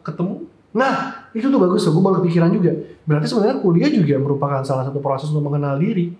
ketemu. 0.00 0.44
Nah, 0.72 1.23
itu 1.34 1.46
tuh 1.50 1.58
bagus 1.58 1.82
tuh, 1.82 1.90
gue 1.90 2.02
baru 2.02 2.16
kepikiran 2.22 2.50
juga. 2.54 2.72
Berarti 3.04 3.26
sebenarnya 3.26 3.58
kuliah 3.58 3.90
juga 3.90 4.14
merupakan 4.16 4.62
salah 4.62 4.86
satu 4.86 5.02
proses 5.02 5.28
untuk 5.34 5.50
mengenal 5.50 5.76
diri. 5.76 6.14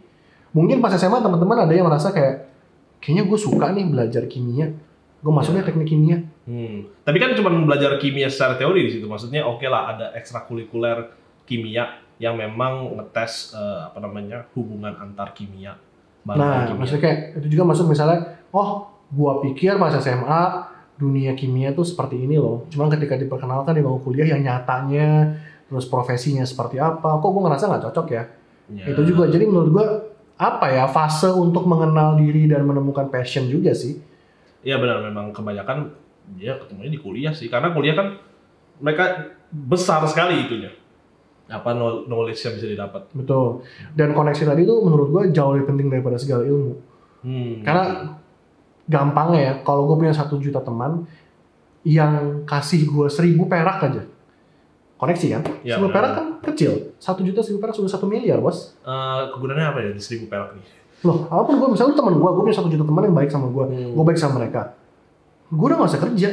Mungkin 0.51 0.83
pas 0.83 0.91
SMA 0.95 1.23
teman-teman 1.23 1.67
ada 1.67 1.73
yang 1.75 1.87
merasa 1.87 2.11
kayak, 2.11 2.51
kayaknya 2.99 3.25
gue 3.31 3.39
suka 3.39 3.71
nih 3.71 3.87
belajar 3.87 4.27
kimia. 4.27 4.75
Gue 5.23 5.33
masuknya 5.33 5.63
teknik 5.63 5.87
kimia. 5.89 6.19
Hmm. 6.45 6.85
Tapi 7.07 7.17
kan 7.23 7.33
cuma 7.39 7.49
belajar 7.65 7.97
kimia 7.97 8.27
secara 8.29 8.59
teori 8.59 8.85
di 8.85 8.91
situ. 8.99 9.07
Maksudnya 9.07 9.47
oke 9.47 9.65
lah 9.65 9.95
ada 9.97 10.07
ekstrakurikuler 10.19 11.15
kimia 11.47 12.03
yang 12.19 12.35
memang 12.35 12.95
ngetes 12.99 13.55
eh, 13.55 13.81
apa 13.91 13.99
namanya 14.03 14.47
hubungan 14.55 14.95
antar 14.99 15.31
kimia. 15.35 15.79
bahan 16.27 16.37
Nah, 16.39 16.59
kimia. 16.67 16.79
maksudnya 16.83 17.03
kayak 17.07 17.19
itu 17.39 17.47
juga 17.55 17.65
masuk 17.71 17.87
misalnya, 17.91 18.39
oh 18.51 18.87
gue 19.11 19.33
pikir 19.51 19.79
pas 19.79 19.95
SMA 19.95 20.43
dunia 20.95 21.35
kimia 21.35 21.73
tuh 21.73 21.83
seperti 21.83 22.23
ini 22.23 22.39
loh. 22.39 22.65
Cuman 22.69 22.87
ketika 22.89 23.15
diperkenalkan 23.15 23.75
di 23.75 23.83
bangku 23.83 24.07
kuliah 24.07 24.31
yang 24.31 24.41
nyatanya, 24.41 25.35
terus 25.67 25.85
profesinya 25.85 26.43
seperti 26.43 26.79
apa, 26.79 27.19
kok 27.19 27.29
gue 27.29 27.43
ngerasa 27.43 27.67
nggak 27.67 27.85
cocok 27.91 28.09
ya. 28.11 28.25
Ya. 28.65 28.89
itu 28.89 29.13
juga 29.13 29.29
jadi 29.29 29.45
menurut 29.45 29.77
gua 29.77 29.87
apa 30.41 30.73
ya 30.73 30.89
fase 30.89 31.29
untuk 31.29 31.69
mengenal 31.69 32.17
diri 32.17 32.49
dan 32.49 32.65
menemukan 32.65 33.13
passion 33.13 33.45
juga 33.45 33.77
sih 33.77 34.01
Iya 34.65 34.81
benar 34.81 35.05
memang 35.05 35.37
kebanyakan 35.37 35.93
dia 36.33 36.57
ketemunya 36.57 36.89
di 36.89 36.97
kuliah 36.97 37.37
sih 37.37 37.53
karena 37.53 37.77
kuliah 37.77 37.93
kan 37.93 38.17
mereka 38.81 39.37
besar 39.53 40.01
sekali 40.09 40.49
itunya 40.49 40.73
apa 41.45 41.77
know- 41.77 42.09
knowledge 42.09 42.41
yang 42.41 42.57
bisa 42.57 42.73
didapat. 42.73 43.05
betul 43.13 43.61
dan 43.93 44.17
koneksi 44.17 44.49
tadi 44.49 44.65
tuh 44.65 44.81
menurut 44.81 45.13
gua 45.13 45.23
jauh 45.29 45.53
lebih 45.53 45.69
penting 45.69 45.93
daripada 45.93 46.17
segala 46.17 46.49
ilmu 46.49 46.81
Hmm. 47.21 47.61
karena 47.61 47.85
gampangnya 48.87 49.41
ya 49.41 49.53
kalau 49.61 49.87
gue 49.87 49.97
punya 49.99 50.13
satu 50.13 50.37
juta 50.37 50.59
teman 50.59 51.09
yang 51.83 52.45
kasih 52.45 52.85
gua 52.87 53.07
seribu 53.07 53.45
perak 53.45 53.81
aja 53.83 54.03
koneksi 54.95 55.27
kan 55.31 55.43
Ya, 55.61 55.77
seribu 55.77 55.89
perak 55.91 56.11
kan 56.15 56.27
kecil 56.43 56.97
satu 56.97 57.21
juta 57.21 57.41
seribu 57.41 57.61
perak 57.61 57.75
sudah 57.75 57.91
satu 57.91 58.05
miliar 58.05 58.39
bos 58.39 58.73
Eh, 58.79 59.21
kegunaannya 59.31 59.67
apa 59.67 59.79
ya 59.81 59.91
di 59.91 60.01
seribu 60.01 60.27
perak 60.27 60.53
nih? 60.53 60.65
loh 61.03 61.29
apa 61.29 61.45
pun 61.45 61.57
gua 61.59 61.69
misalnya 61.69 61.93
teman 61.95 62.17
gua 62.17 62.33
gua 62.33 62.43
punya 62.43 62.57
satu 62.57 62.69
juta 62.69 62.81
teman 62.81 63.05
yang 63.05 63.13
baik 63.15 63.29
sama 63.29 63.47
gua 63.47 63.65
Hmm. 63.67 63.93
gua 63.93 64.05
baik 64.07 64.17
sama 64.17 64.39
mereka 64.39 64.73
gua 65.47 65.67
udah 65.67 65.77
gak 65.79 65.91
usah 65.91 66.03
kerja 66.03 66.29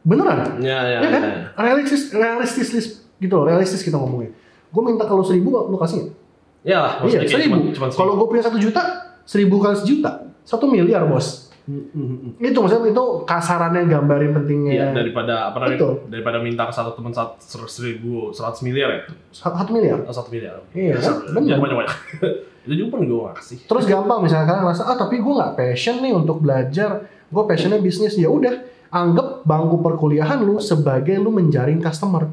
beneran 0.00 0.38
Ya 0.60 0.78
ya. 0.84 0.98
Iya 1.00 1.08
kan? 1.08 1.22
ya. 1.24 1.34
realistis 1.58 2.02
realistis 2.10 2.68
list 2.70 2.90
gitu 3.16 3.34
loh 3.34 3.44
realistis 3.44 3.82
kita 3.82 3.94
ngomongnya 3.94 4.30
gue 4.68 4.82
minta 4.84 5.02
kalau 5.02 5.22
seribu 5.22 5.50
lu 5.50 5.74
kasih? 5.76 6.12
Ya 6.60 6.78
lah, 6.78 6.92
iya 7.02 7.24
seribu 7.24 7.72
kalau 7.90 8.14
gue 8.14 8.26
punya 8.28 8.44
satu 8.44 8.54
juta 8.56 8.78
seribu 9.24 9.58
kali 9.58 9.74
sejuta 9.74 10.28
satu 10.40 10.64
miliar 10.64 11.02
bos 11.02 11.47
Hmm, 11.68 11.84
hmm, 11.92 12.16
hmm. 12.40 12.48
itu 12.48 12.56
maksudnya 12.64 12.88
itu 12.88 13.04
kasarannya 13.28 13.92
gambarin 13.92 14.32
pentingnya 14.32 14.72
Iya 14.72 14.86
daripada 14.96 15.52
apa 15.52 15.68
namanya? 15.68 16.00
Daripada 16.08 16.40
minta 16.40 16.64
ke 16.64 16.72
satu 16.72 16.96
teman 16.96 17.12
seribu 17.44 18.32
seratus 18.32 18.64
miliar 18.64 18.88
ya? 18.88 19.02
satu 19.28 19.76
miliar 19.76 20.00
Oh, 20.08 20.14
satu 20.16 20.32
miliar. 20.32 20.64
Iya, 20.72 20.96
benar. 20.96 21.44
Jangan 21.44 21.60
banyak-banyak. 21.60 21.96
Itu 22.64 22.72
juga 22.72 22.88
pun 22.96 23.00
gue 23.04 23.20
kasih. 23.36 23.58
terus 23.68 23.84
gampang 23.84 24.24
misalnya 24.24 24.44
kalian 24.48 24.62
ngerasa 24.64 24.82
ah 24.88 24.96
tapi 24.96 25.20
gue 25.20 25.32
nggak 25.36 25.52
passion 25.56 26.00
nih 26.00 26.12
untuk 26.16 26.40
belajar 26.40 27.04
gue 27.28 27.42
passionnya 27.44 27.80
bisnis 27.80 28.16
ya 28.16 28.28
udah 28.32 28.64
anggap 28.88 29.44
bangku 29.44 29.84
perkuliahan 29.84 30.40
lu 30.40 30.60
sebagai 30.60 31.16
lu 31.20 31.28
menjaring 31.28 31.80
customer 31.80 32.28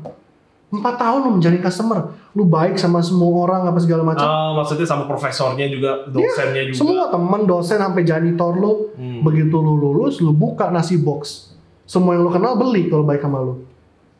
empat 0.71 0.95
tahun 0.95 1.19
lu 1.27 1.31
menjaring 1.39 1.63
customer 1.63 2.15
lu 2.35 2.43
baik 2.43 2.75
sama 2.75 2.99
semua 2.99 3.31
orang 3.41 3.63
apa 3.65 3.79
segala 3.79 4.03
macam 4.03 4.23
Oh, 4.23 4.51
maksudnya 4.55 4.83
sama 4.83 5.03
profesornya 5.05 5.65
juga, 5.65 6.03
dosennya 6.05 6.63
juga. 6.65 6.69
Iya, 6.69 6.77
semua 6.77 7.03
teman 7.07 7.41
dosen 7.43 7.77
sampai 7.77 8.03
janitor 8.03 8.51
lu 8.53 8.73
Hmm. 8.91 9.23
begitu 9.23 9.55
lu 9.55 9.75
lulus 9.75 10.19
lu 10.19 10.31
buka 10.31 10.67
nasi 10.67 10.95
box 10.97 11.51
semua 11.83 12.11
yang 12.11 12.21
lu 12.21 12.29
kenal 12.29 12.55
beli 12.55 12.85
kalau 12.85 13.03
baik 13.03 13.19
sama 13.19 13.39
lu 13.39 13.63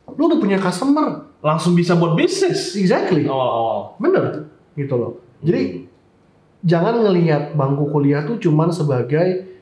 lu 0.08 0.22
udah 0.24 0.38
punya 0.38 0.56
customer 0.56 1.28
Langsung 1.38 1.72
bisa 1.72 1.94
buat 1.94 2.12
bisnis. 2.12 2.72
exactly 2.74 3.24
Awal-awal. 3.24 3.94
bener 3.98 4.24
gitu 4.74 4.94
loh 4.94 5.12
jadi 5.38 5.62
Hmm. 5.62 5.84
jangan 6.62 6.94
ngelihat 6.98 7.52
bangku 7.52 7.84
kuliah 7.86 8.22
tuh 8.22 8.36
cuman 8.38 8.68
sebagai 8.68 9.55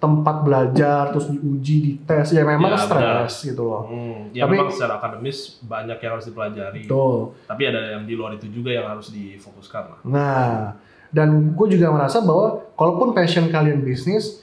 tempat 0.00 0.40
belajar 0.40 1.12
terus 1.12 1.28
diuji 1.28 1.76
dites 1.84 2.32
ya 2.32 2.40
memang 2.40 2.72
Ya, 2.72 2.80
stres 2.80 3.44
gitu 3.44 3.62
loh 3.62 3.84
Hmm, 3.84 4.32
ya 4.32 4.48
Tapi- 4.48 4.56
memang 4.56 4.72
secara 4.72 4.96
akademis 4.96 5.60
banyak 5.62 5.98
yang 5.98 6.12
harus 6.16 6.24
dipelajari. 6.24 6.82
betul 6.82 7.36
Tapi 7.44 7.62
ada 7.62 7.80
yang 7.92 8.02
di 8.02 8.16
luar 8.16 8.32
itu 8.32 8.48
juga 8.48 8.72
yang 8.72 8.88
harus 8.88 9.12
difokuskan 9.12 9.82
lah. 9.86 10.00
Nah, 10.02 10.72
dan 11.08 11.28
gue 11.52 11.66
juga 11.68 11.90
merasa 11.90 12.18
bahwa 12.18 12.64
kalaupun 12.72 13.12
passion 13.12 13.44
kalian 13.46 13.80
bisnis, 13.80 14.40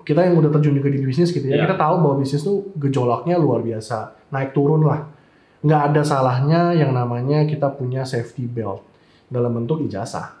kita 0.00 0.22
yang 0.22 0.34
udah 0.34 0.48
terjun 0.50 0.72
juga 0.72 0.88
di 0.88 0.98
bisnis 0.98 1.28
gitu 1.28 1.44
ya, 1.44 1.54
Iya. 1.54 1.62
kita 1.66 1.76
tahu 1.76 1.94
bahwa 1.98 2.16
bisnis 2.16 2.40
tuh 2.40 2.72
gejolaknya 2.74 3.36
luar 3.36 3.60
biasa, 3.60 3.98
naik 4.30 4.50
turun 4.50 4.80
lah. 4.80 5.12
Nggak 5.60 5.82
ada 5.84 6.02
salahnya 6.02 6.72
yang 6.72 6.90
namanya 6.90 7.44
kita 7.44 7.68
punya 7.68 8.00
safety 8.02 8.46
belt 8.46 8.80
dalam 9.26 9.52
bentuk 9.52 9.82
ijazah. 9.82 10.38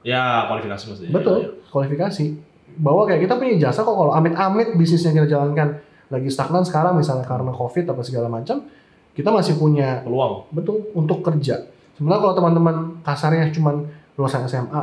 Ya 0.00 0.46
kualifikasi 0.46 0.82
maksudnya. 0.86 1.12
Betul, 1.12 1.36
Ya, 1.36 1.48
kualifikasi. 1.68 2.24
Bahwa 2.78 3.02
kayak 3.04 3.26
kita 3.26 3.34
punya 3.34 3.52
ijazah 3.58 3.82
kok 3.82 3.92
kalau 3.92 4.12
amit-amit 4.14 4.78
bisnis 4.78 5.02
yang 5.02 5.18
kita 5.18 5.34
jalankan 5.34 5.82
lagi 6.08 6.28
stagnan 6.32 6.64
sekarang 6.64 6.96
misalnya 6.96 7.26
karena 7.26 7.52
covid 7.52 7.84
apa 7.84 8.00
segala 8.00 8.30
macam, 8.32 8.64
kita 9.12 9.28
masih 9.28 9.58
punya 9.58 10.00
ya. 10.00 10.06
Peluang. 10.06 10.46
betul 10.54 10.88
untuk 10.94 11.20
kerja. 11.20 11.68
Sebenarnya 11.98 12.22
kalau 12.22 12.34
teman-teman 12.38 12.76
kasarnya 13.02 13.50
cuman 13.50 13.82
lulusan 14.14 14.46
SMA 14.46 14.82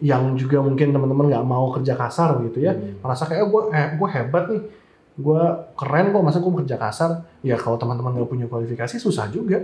yang 0.00 0.32
juga 0.36 0.60
mungkin 0.60 0.92
teman-teman 0.92 1.28
nggak 1.28 1.44
mau 1.44 1.72
kerja 1.76 1.96
kasar 1.96 2.40
gitu 2.46 2.60
ya, 2.62 2.72
Hmm. 2.72 3.00
merasa 3.02 3.24
kayak 3.28 3.48
gue 3.48 3.62
eh, 3.72 3.88
gue 3.96 4.08
hebat 4.08 4.44
nih, 4.48 4.62
gue 5.18 5.42
keren 5.76 6.06
kok 6.12 6.22
masa 6.24 6.38
gue 6.40 6.52
kerja 6.64 6.76
kasar. 6.76 7.10
Ya 7.40 7.56
kalau 7.56 7.76
teman-teman 7.76 8.16
nggak 8.16 8.28
punya 8.28 8.46
kualifikasi 8.48 8.96
susah 8.96 9.28
juga. 9.32 9.60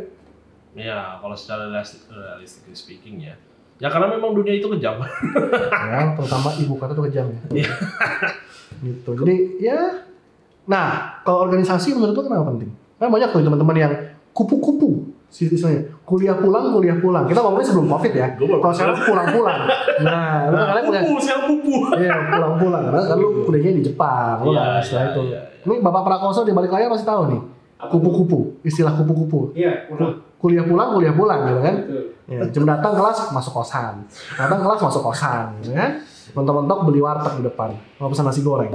Ya 0.76 1.16
kalau 1.20 1.32
secara 1.32 1.72
realistic, 1.72 2.04
realistically 2.08 2.76
speaking 2.76 3.16
ya. 3.22 3.36
Ya 3.76 3.92
karena 3.92 4.08
memang 4.08 4.32
dunia 4.32 4.56
itu 4.56 4.66
kejam. 4.72 4.96
ya, 5.92 6.16
terutama 6.16 6.48
ibu 6.56 6.74
kota 6.80 6.96
tuh 6.96 7.04
kejam 7.12 7.28
ya. 7.28 7.40
Iya. 7.52 7.72
gitu. 8.80 9.10
Jadi 9.24 9.36
ya, 9.60 10.04
nah 10.64 11.20
kalau 11.20 11.44
organisasi 11.44 11.92
menurut 11.92 12.16
lo 12.16 12.22
kenapa 12.24 12.56
penting? 12.56 12.70
Kan 12.96 13.12
banyak 13.12 13.28
tuh 13.32 13.44
teman-teman 13.44 13.76
yang 13.76 13.92
kupu-kupu 14.32 15.16
sih 15.26 15.50
istilahnya 15.50 15.90
kuliah 16.06 16.38
pulang 16.38 16.70
kuliah 16.70 16.96
pulang 17.02 17.26
kita 17.26 17.42
ngomongnya 17.42 17.66
sebelum 17.66 17.86
covid 17.90 18.12
ya 18.14 18.28
kalau 18.38 18.72
sekarang 18.72 18.96
pulang 19.02 19.26
pulang 19.36 19.60
nah 20.06 20.46
lu 20.48 20.54
kalian 20.54 20.84
kuliah 20.86 21.02
Pupu, 21.02 21.18
siapa 21.18 21.44
pupu? 21.50 21.74
Iya 21.98 22.14
pulang 22.30 22.54
pulang 22.62 22.82
karena 22.88 23.00
kan 23.10 23.16
lu 23.18 23.28
kuliahnya 23.42 23.72
di 23.74 23.82
Jepang 23.90 24.36
lu 24.46 24.54
Iya, 24.54 24.62
nggak 24.62 24.82
istilah 24.86 25.02
iya, 25.02 25.10
itu 25.10 25.20
ini 25.66 25.74
bapak 25.82 26.02
Prakoso 26.06 26.40
di 26.46 26.54
balik 26.54 26.70
layar 26.70 26.88
pasti 26.94 27.04
tahu 27.04 27.22
nih 27.34 27.40
kupu-kupu 27.90 28.38
istilah 28.62 28.94
kupu-kupu 28.94 29.50
Iya, 29.58 29.90
pulang. 29.90 30.14
Kuliah 30.36 30.62
pulang 30.62 30.92
kuliah 30.92 31.12
pulang 31.12 31.40
gitu 31.44 31.60
kan. 31.60 31.76
Ya, 32.26 32.42
jam 32.50 32.64
datang 32.64 32.92
kelas 32.92 33.30
masuk 33.30 33.52
kosan. 33.54 34.02
Datang 34.34 34.58
kelas 34.58 34.80
masuk 34.80 35.02
kosan 35.02 35.46
gitu 35.60 35.72
kan. 35.72 36.02
Mentok-mentok 36.32 36.78
beli 36.84 37.00
warteg 37.00 37.38
di 37.38 37.44
depan. 37.44 37.70
Mau 37.96 38.10
pesan 38.10 38.26
nasi 38.26 38.42
goreng. 38.42 38.72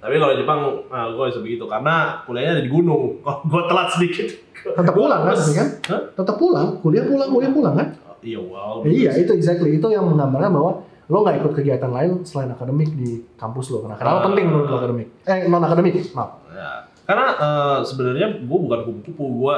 Tapi 0.00 0.20
kalau 0.20 0.36
di 0.36 0.40
Jepang, 0.40 0.60
nah, 0.86 1.08
gue 1.08 1.24
bisa 1.28 1.40
begitu. 1.40 1.64
Karena 1.64 2.20
kuliahnya 2.24 2.60
ada 2.60 2.62
di 2.62 2.68
gunung. 2.68 3.16
Kalau 3.24 3.40
gue 3.42 3.62
telat 3.64 3.88
sedikit, 3.88 4.26
tetap 4.52 4.92
pulang 4.92 5.24
kan 5.24 5.32
kan? 5.32 5.68
Tetap 6.12 6.36
pulang 6.36 6.76
kuliah 6.80 7.04
pulang 7.04 7.28
kuliah 7.32 7.48
pulang 7.48 7.72
kan? 7.72 7.88
Iya 8.20 8.36
wow. 8.36 8.84
Ya, 8.84 8.92
iya 8.92 9.10
itu 9.16 9.32
exactly. 9.32 9.76
Itu 9.76 9.88
yang 9.88 10.04
menggambarkan 10.04 10.52
bahwa 10.52 10.72
lo 11.04 11.16
nggak 11.20 11.36
ikut 11.40 11.52
kegiatan 11.54 11.88
lain 11.88 12.20
selain 12.20 12.48
akademik 12.48 12.92
di 12.92 13.24
kampus 13.36 13.68
lo. 13.70 13.84
Karena 13.84 13.96
kenapa 13.96 14.18
Ah. 14.20 14.24
penting 14.28 14.44
menurut 14.44 14.68
lo 14.68 14.76
akademik? 14.76 15.08
Eh 15.24 15.48
non 15.48 15.60
akademik 15.62 15.94
maaf. 16.12 16.30
Ya. 16.52 16.68
Karena 17.04 17.36
eh, 17.36 17.78
sebenarnya 17.84 18.40
gue 18.40 18.58
bukan 18.58 18.80
kupu-kupu, 18.88 19.24
gue 19.44 19.56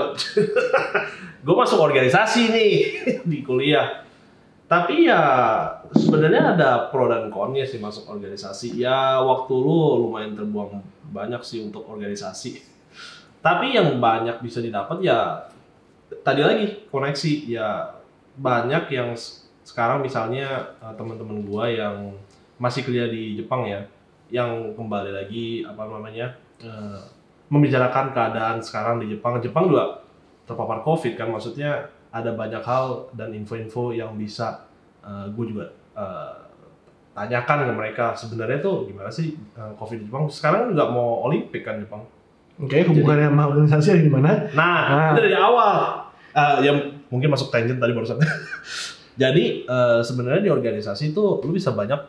gue 1.46 1.54
masuk 1.54 1.78
organisasi 1.78 2.50
nih 2.50 2.74
di 3.30 3.38
kuliah. 3.46 4.02
Tapi 4.66 5.06
ya 5.06 5.22
sebenarnya 5.94 6.58
ada 6.58 6.90
pro 6.90 7.06
dan 7.06 7.30
konnya 7.30 7.62
sih 7.62 7.78
masuk 7.78 8.10
organisasi. 8.10 8.74
Ya 8.82 9.22
waktu 9.22 9.54
lu 9.54 10.10
lumayan 10.10 10.34
terbuang 10.34 10.82
banyak 11.14 11.38
sih 11.46 11.62
untuk 11.62 11.86
organisasi. 11.86 12.58
Tapi 13.46 13.78
yang 13.78 14.02
banyak 14.02 14.42
bisa 14.42 14.58
didapat 14.58 14.98
ya 15.06 15.46
tadi 16.26 16.42
lagi 16.42 16.66
koneksi 16.90 17.32
ya 17.46 17.94
banyak 18.34 18.90
yang 18.90 19.14
sekarang 19.62 20.02
misalnya 20.02 20.74
eh, 20.82 20.94
teman-teman 20.98 21.46
gua 21.46 21.70
yang 21.70 22.10
masih 22.58 22.82
kerja 22.82 23.06
di 23.06 23.38
Jepang 23.38 23.70
ya 23.70 23.86
yang 24.34 24.74
kembali 24.74 25.14
lagi 25.14 25.62
apa 25.62 25.86
namanya 25.86 26.34
eh, 26.58 26.98
membicarakan 27.48 28.10
keadaan 28.10 28.56
sekarang 28.58 28.98
di 28.98 29.12
Jepang. 29.12 29.38
Jepang 29.38 29.68
juga 29.68 30.02
terpapar 30.44 30.80
COVID 30.80 31.14
kan, 31.14 31.28
maksudnya 31.28 31.86
ada 32.10 32.32
banyak 32.32 32.62
hal 32.62 33.10
dan 33.12 33.30
info-info 33.30 33.90
yang 33.90 34.14
bisa 34.14 34.64
gue 35.06 35.46
juga 35.46 35.70
eh, 35.94 36.34
tanyakan 37.12 37.70
ke 37.70 37.72
mereka 37.72 38.06
sebenarnya 38.12 38.58
tuh 38.58 38.84
gimana 38.84 39.06
sih 39.06 39.32
eh, 39.54 39.72
COVID 39.74 39.96
di 40.02 40.04
Jepang. 40.06 40.26
Sekarang 40.26 40.68
juga 40.68 40.90
mau 40.90 41.24
Olimpik 41.24 41.62
kan 41.62 41.78
Jepang. 41.78 42.02
oke 42.56 42.72
hubungannya 42.88 43.28
sama 43.28 43.42
organisasi 43.46 43.88
ada 43.92 44.00
di 44.00 44.08
mana 44.08 44.30
Nah, 44.56 44.80
Ah. 44.88 45.08
itu 45.12 45.20
dari 45.22 45.36
awal. 45.36 45.76
Eh, 46.32 46.56
yang 46.64 46.78
mungkin 47.06 47.28
masuk 47.28 47.48
tangent 47.48 47.76
tadi 47.76 47.92
barusan. 47.92 48.16
Jadi 49.22 49.64
eh, 49.64 50.00
sebenarnya 50.02 50.42
di 50.44 50.50
organisasi 50.50 51.12
itu 51.12 51.40
lu 51.40 51.52
bisa 51.52 51.72
banyak 51.72 52.00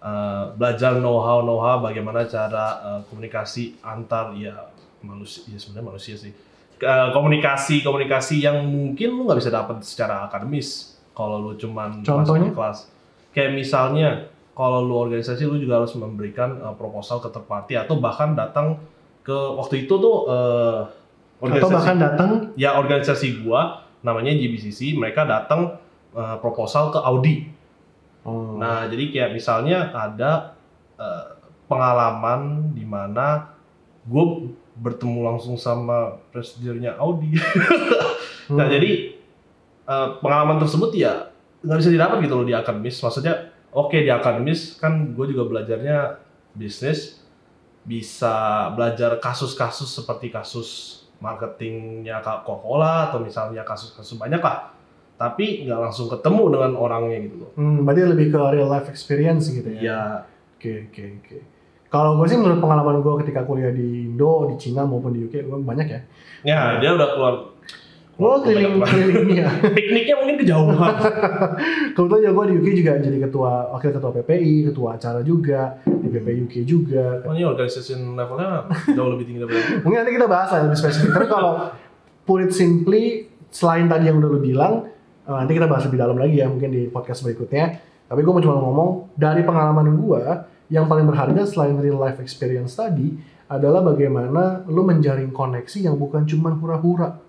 eh, 0.00 0.44
belajar 0.54 0.96
know-how 0.96 1.42
know-how 1.42 1.80
bagaimana 1.80 2.24
cara 2.24 2.66
eh, 2.78 3.00
komunikasi 3.08 3.80
antar 3.80 4.32
ya 4.36 4.54
manusia 5.04 5.44
ya 5.48 5.58
sebenarnya 5.58 5.86
manusia 5.92 6.14
sih. 6.16 6.32
Komunikasi 7.12 7.80
komunikasi 7.80 8.44
yang 8.44 8.60
mungkin 8.64 9.16
lu 9.16 9.24
nggak 9.24 9.40
bisa 9.40 9.50
dapat 9.52 9.80
secara 9.80 10.28
akademis 10.28 11.00
kalau 11.16 11.40
lu 11.40 11.52
cuman 11.56 12.04
masuk 12.04 12.08
Contohnya? 12.08 12.52
ke 12.52 12.56
kelas. 12.56 12.78
Kayak 13.32 13.50
misalnya 13.56 14.08
kalau 14.56 14.84
lu 14.84 14.96
organisasi 14.96 15.48
lu 15.48 15.56
juga 15.60 15.80
harus 15.84 15.92
memberikan 15.96 16.60
eh, 16.60 16.74
proposal 16.76 17.20
ke 17.20 17.28
third 17.32 17.48
party 17.48 17.74
atau 17.80 17.96
bahkan 17.96 18.36
datang 18.36 18.80
ke 19.24 19.34
waktu 19.34 19.88
itu 19.88 19.94
tuh 19.96 20.16
eh, 20.28 20.82
atau 21.36 21.68
bahkan 21.68 21.96
datang 22.00 22.30
ya 22.56 22.80
organisasi 22.80 23.44
gua 23.44 23.84
namanya 24.00 24.32
GBCC 24.32 24.96
mereka 24.96 25.28
datang 25.28 25.76
uh, 26.16 26.36
proposal 26.40 26.88
ke 26.88 26.98
Audi 27.02 27.50
oh, 28.24 28.56
nah 28.56 28.88
jadi 28.88 29.04
kayak 29.12 29.30
misalnya 29.36 29.92
ada 29.92 30.56
uh, 30.96 31.36
pengalaman 31.68 32.72
di 32.72 32.86
mana 32.86 33.55
gue 34.06 34.24
bertemu 34.78 35.18
langsung 35.26 35.58
sama 35.58 36.22
presidennya 36.30 36.94
Audi. 36.98 37.36
Nah 38.46 38.70
hmm. 38.70 38.74
jadi 38.78 38.90
uh, 39.90 40.22
pengalaman 40.22 40.62
tersebut 40.62 40.94
ya 40.94 41.34
nggak 41.66 41.82
bisa 41.82 41.90
didapat 41.90 42.22
gitu 42.22 42.38
loh 42.38 42.46
di 42.46 42.54
akademis. 42.54 43.02
Maksudnya 43.02 43.50
oke 43.74 43.98
di 43.98 44.06
akademis 44.06 44.78
kan 44.78 45.18
gue 45.18 45.26
juga 45.34 45.50
belajarnya 45.50 46.22
bisnis 46.54 47.18
bisa 47.82 48.70
belajar 48.78 49.18
kasus-kasus 49.18 49.90
seperti 49.90 50.30
kasus 50.30 51.02
marketingnya 51.18 52.22
Coca-Cola 52.22 53.10
atau 53.10 53.18
misalnya 53.18 53.66
kasus-kasus 53.66 54.14
banyak 54.14 54.38
lah. 54.38 54.70
Tapi 55.18 55.66
nggak 55.66 55.80
langsung 55.82 56.06
ketemu 56.06 56.54
dengan 56.54 56.72
orangnya 56.78 57.18
gitu 57.26 57.36
loh. 57.42 57.50
Hmm, 57.58 57.82
berarti 57.82 58.06
lebih 58.06 58.30
ke 58.30 58.40
real 58.54 58.70
life 58.70 58.86
experience 58.86 59.50
gitu 59.50 59.74
ya? 59.74 59.82
Ya 59.82 60.00
Oke, 60.56 60.88
oke, 60.88 61.04
oke. 61.20 61.38
Kalau 61.86 62.18
gue 62.18 62.26
sih 62.26 62.38
menurut 62.38 62.58
pengalaman 62.58 62.98
gue 62.98 63.14
ketika 63.22 63.46
kuliah 63.46 63.70
di 63.70 64.10
Indo, 64.10 64.50
di 64.50 64.56
Cina 64.58 64.82
maupun 64.82 65.14
di 65.14 65.22
UK, 65.22 65.46
gue 65.46 65.58
banyak 65.62 65.86
ya. 65.86 66.00
ya 66.42 66.60
dia 66.82 66.90
udah 66.98 67.08
keluar 67.14 67.34
Gue 68.16 68.32
keliling 68.48 68.80
keliling 68.80 69.28
ya. 69.44 69.48
pikniknya 69.76 70.16
mungkin 70.16 70.36
kejauhan 70.40 70.94
Kebetulan 71.94 72.22
ya 72.24 72.30
gue 72.32 72.44
di 72.48 72.54
UK 72.56 72.68
juga 72.80 72.92
jadi 72.96 73.18
ketua 73.28 73.76
wakil 73.76 73.92
ketua 73.92 74.10
PPI, 74.16 74.54
ketua 74.72 74.88
acara 74.96 75.20
juga 75.20 75.76
di 75.84 76.08
PPI 76.08 76.38
UK 76.48 76.54
juga. 76.64 77.20
Oh, 77.28 77.36
ini 77.36 77.44
organisasi 77.44 77.92
levelnya 78.16 78.72
jauh 78.96 79.12
lebih 79.12 79.24
tinggi 79.28 79.40
daripada. 79.44 79.84
Mungkin 79.84 79.98
nanti 80.00 80.12
kita 80.16 80.26
bahas 80.32 80.48
lah 80.48 80.60
lebih 80.64 80.80
spesifik. 80.80 81.12
Tapi 81.12 81.26
kalau 81.28 81.52
put 82.24 82.40
it 82.40 82.56
simply, 82.56 83.28
selain 83.52 83.84
tadi 83.84 84.08
yang 84.08 84.16
udah 84.16 84.30
lu 84.32 84.40
bilang, 84.40 84.88
eh, 85.28 85.36
nanti 85.36 85.52
kita 85.52 85.68
bahas 85.68 85.84
lebih 85.84 86.00
dalam 86.00 86.16
lagi 86.16 86.40
ya 86.40 86.48
mungkin 86.48 86.72
di 86.72 86.88
podcast 86.88 87.20
berikutnya. 87.20 87.84
Tapi 88.08 88.20
gue 88.24 88.32
mau 88.32 88.40
cuma 88.40 88.56
ngomong 88.64 88.90
dari 89.12 89.44
pengalaman 89.44 89.92
gue, 89.92 90.22
yang 90.66 90.90
paling 90.90 91.06
berharga 91.06 91.46
selain 91.46 91.78
real 91.78 91.98
life 91.98 92.18
experience 92.18 92.74
tadi 92.74 93.14
adalah 93.46 93.82
bagaimana 93.82 94.66
lu 94.66 94.82
menjaring 94.82 95.30
koneksi 95.30 95.86
yang 95.86 95.94
bukan 95.94 96.26
cuma 96.26 96.50
hura-hura. 96.54 97.22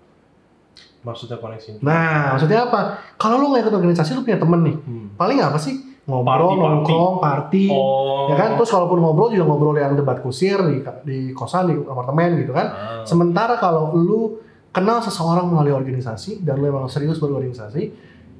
maksudnya 0.98 1.38
koneksi 1.38 1.78
Nah, 1.78 2.34
maksudnya 2.34 2.66
apa? 2.68 2.98
Kalau 3.14 3.38
lu 3.38 3.54
nggak 3.54 3.70
ikut 3.70 3.74
organisasi, 3.78 4.18
lu 4.18 4.26
punya 4.26 4.36
temen 4.36 4.60
nih. 4.66 4.76
Hmm. 4.82 5.06
Paling 5.14 5.38
apa 5.40 5.56
sih? 5.56 5.78
Ngobrol, 6.08 6.26
Party, 6.26 6.56
party. 6.56 6.58
nongkrong, 6.58 7.14
party. 7.22 7.64
oh 7.70 8.26
Ya 8.32 8.36
kan? 8.40 8.50
Terus 8.58 8.70
kalaupun 8.72 8.98
ngobrol 8.98 9.28
juga 9.30 9.44
ngobrol 9.46 9.76
yang 9.78 9.94
debat 9.94 10.18
kusir 10.18 10.58
di, 10.66 10.82
di 11.06 11.18
kosan, 11.36 11.70
di 11.70 11.74
apartemen 11.86 12.42
gitu 12.42 12.50
kan. 12.50 12.66
Ah. 12.66 13.04
Sementara 13.06 13.60
kalau 13.60 13.94
lu 13.94 14.42
kenal 14.74 15.04
seseorang 15.04 15.46
melalui 15.48 15.72
organisasi 15.76 16.42
dan 16.42 16.58
lu 16.58 16.66
emang 16.66 16.90
serius 16.90 17.22
berorganisasi, 17.22 17.94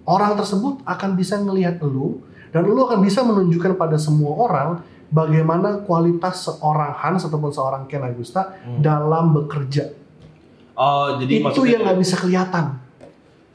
orang 0.08 0.34
tersebut 0.34 0.80
akan 0.82 1.10
bisa 1.14 1.36
ngelihat 1.38 1.78
lu 1.84 2.24
dan 2.48 2.62
lu 2.62 2.80
akan 2.80 2.98
bisa 2.98 3.20
menunjukkan 3.20 3.74
pada 3.74 3.96
semua 3.96 4.32
orang 4.38 4.68
bagaimana 5.08 5.80
kualitas 5.82 6.44
seorang 6.44 6.92
Hans 6.92 7.24
ataupun 7.24 7.48
seorang 7.48 7.82
Ken 7.84 8.00
Agusta 8.00 8.56
Hmm. 8.58 8.80
dalam 8.80 9.32
bekerja. 9.32 9.88
oh 10.74 11.16
jadi 11.16 11.42
Itu 11.42 11.64
yang 11.64 11.82
nggak 11.82 11.98
bisa 11.98 12.16
kelihatan. 12.16 12.78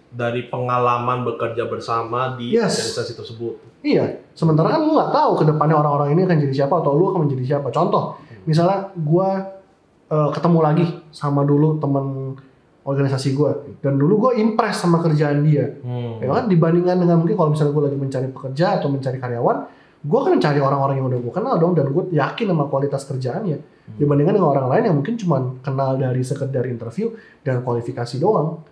dari 0.10 0.46
pengalaman 0.46 1.26
bekerja 1.26 1.66
bersama 1.66 2.38
di 2.38 2.54
Yes. 2.54 2.78
organisasi 2.94 3.14
tersebut. 3.16 3.54
Iya, 3.82 4.22
sementara 4.32 4.70
kan 4.70 4.82
lu 4.82 4.94
nggak 4.94 5.10
tahu 5.10 5.32
ke 5.36 5.44
depannya 5.44 5.74
orang-orang 5.74 6.14
ini 6.14 6.22
akan 6.24 6.38
jadi 6.40 6.54
siapa 6.54 6.76
atau 6.78 6.94
lu 6.94 7.10
akan 7.10 7.26
menjadi 7.26 7.58
siapa. 7.58 7.68
Contoh, 7.70 8.14
misalnya 8.46 8.94
gua 8.96 9.58
eh, 10.06 10.30
ketemu 10.30 10.60
lagi 10.62 10.86
sama 11.10 11.42
dulu 11.42 11.82
temen 11.82 12.38
organisasi 12.84 13.32
gua 13.32 13.64
dan 13.80 13.96
dulu 13.96 14.28
gua 14.28 14.32
impress 14.36 14.84
sama 14.84 15.00
kerjaan 15.00 15.44
dia. 15.44 15.80
Hmm. 15.80 16.20
Ya 16.20 16.28
kan 16.32 16.46
dibandingkan 16.52 17.00
dengan 17.00 17.24
mungkin 17.24 17.36
kalau 17.40 17.56
misalnya 17.56 17.72
gua 17.72 17.84
lagi 17.88 17.98
mencari 18.00 18.28
pekerja 18.30 18.80
atau 18.80 18.88
mencari 18.92 19.18
karyawan, 19.20 19.58
gua 20.04 20.20
kan 20.28 20.32
mencari 20.36 20.60
orang-orang 20.60 20.96
yang 21.00 21.08
udah 21.08 21.20
gua 21.24 21.34
kenal 21.34 21.56
dong 21.60 21.74
dan 21.74 21.88
gue 21.90 22.04
yakin 22.12 22.46
sama 22.52 22.66
kualitas 22.68 23.08
kerjaannya. 23.08 23.58
Dibandingkan 23.84 24.40
dengan 24.40 24.52
orang 24.56 24.68
lain 24.72 24.84
yang 24.88 24.96
mungkin 25.00 25.16
cuma 25.20 25.60
kenal 25.60 26.00
dari 26.00 26.24
sekedar 26.24 26.64
interview 26.68 27.12
dan 27.44 27.64
kualifikasi 27.64 28.16
doang. 28.20 28.64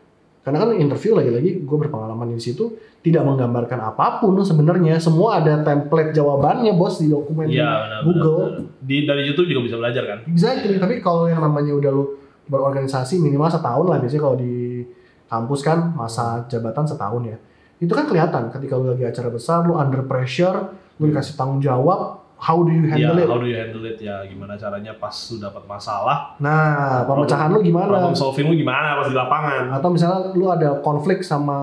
Karena 0.42 0.58
kan 0.66 0.74
interview 0.74 1.14
lagi-lagi 1.14 1.62
gue 1.62 1.78
berpengalaman 1.86 2.34
di 2.34 2.42
situ 2.42 2.74
tidak 3.06 3.22
menggambarkan 3.22 3.78
apa 3.78 4.18
pun 4.18 4.34
sebenarnya 4.42 4.98
semua 4.98 5.38
ada 5.38 5.62
template 5.62 6.18
jawabannya 6.18 6.74
bos 6.74 6.98
di 6.98 7.14
dokumen 7.14 7.46
Iya, 7.46 7.62
benar, 7.62 8.00
Google. 8.02 8.38
benar, 8.42 8.52
benar. 8.66 8.82
Di 8.82 8.96
dari 9.06 9.22
YouTube 9.30 9.48
juga 9.54 9.62
bisa 9.70 9.78
belajar 9.78 10.04
kan? 10.10 10.20
Exactly. 10.26 10.82
Tapi 10.82 10.98
kalau 10.98 11.30
yang 11.30 11.46
namanya 11.46 11.78
udah 11.78 11.92
lu 11.94 12.06
berorganisasi 12.50 13.22
minimal 13.22 13.50
setahun 13.50 13.86
lah 13.86 13.98
biasanya 14.02 14.22
kalau 14.24 14.38
di 14.40 14.86
kampus 15.28 15.60
kan 15.64 15.94
masa 15.96 16.44
jabatan 16.52 16.84
setahun 16.84 17.24
ya. 17.24 17.38
Itu 17.82 17.94
kan 17.98 18.06
kelihatan 18.06 18.54
ketika 18.54 18.78
lu 18.78 18.94
lagi 18.94 19.08
acara 19.08 19.30
besar, 19.34 19.66
lu 19.66 19.74
under 19.74 20.06
pressure, 20.06 20.70
lu 21.02 21.10
dikasih 21.10 21.34
tanggung 21.34 21.58
jawab, 21.64 22.22
how 22.38 22.62
do 22.62 22.70
you 22.70 22.86
Ya, 22.90 23.10
handle 23.10 23.18
it? 23.22 23.28
how 23.30 23.38
do 23.42 23.48
you 23.50 23.58
handle 23.58 23.86
it 23.86 23.98
ya? 23.98 24.22
Gimana 24.26 24.54
caranya 24.58 24.94
pas 24.98 25.14
lu 25.34 25.38
dapat 25.42 25.64
masalah? 25.66 26.38
Nah, 26.38 27.06
pemecahan 27.10 27.50
lu 27.50 27.62
gimana? 27.62 27.90
Problem 27.90 28.18
solving 28.18 28.48
lu 28.50 28.56
gimana 28.58 29.02
pas 29.02 29.08
di 29.10 29.18
lapangan? 29.18 29.64
Atau 29.74 29.90
misalnya 29.94 30.20
lu 30.34 30.46
ada 30.50 30.78
konflik 30.82 31.26
sama 31.26 31.58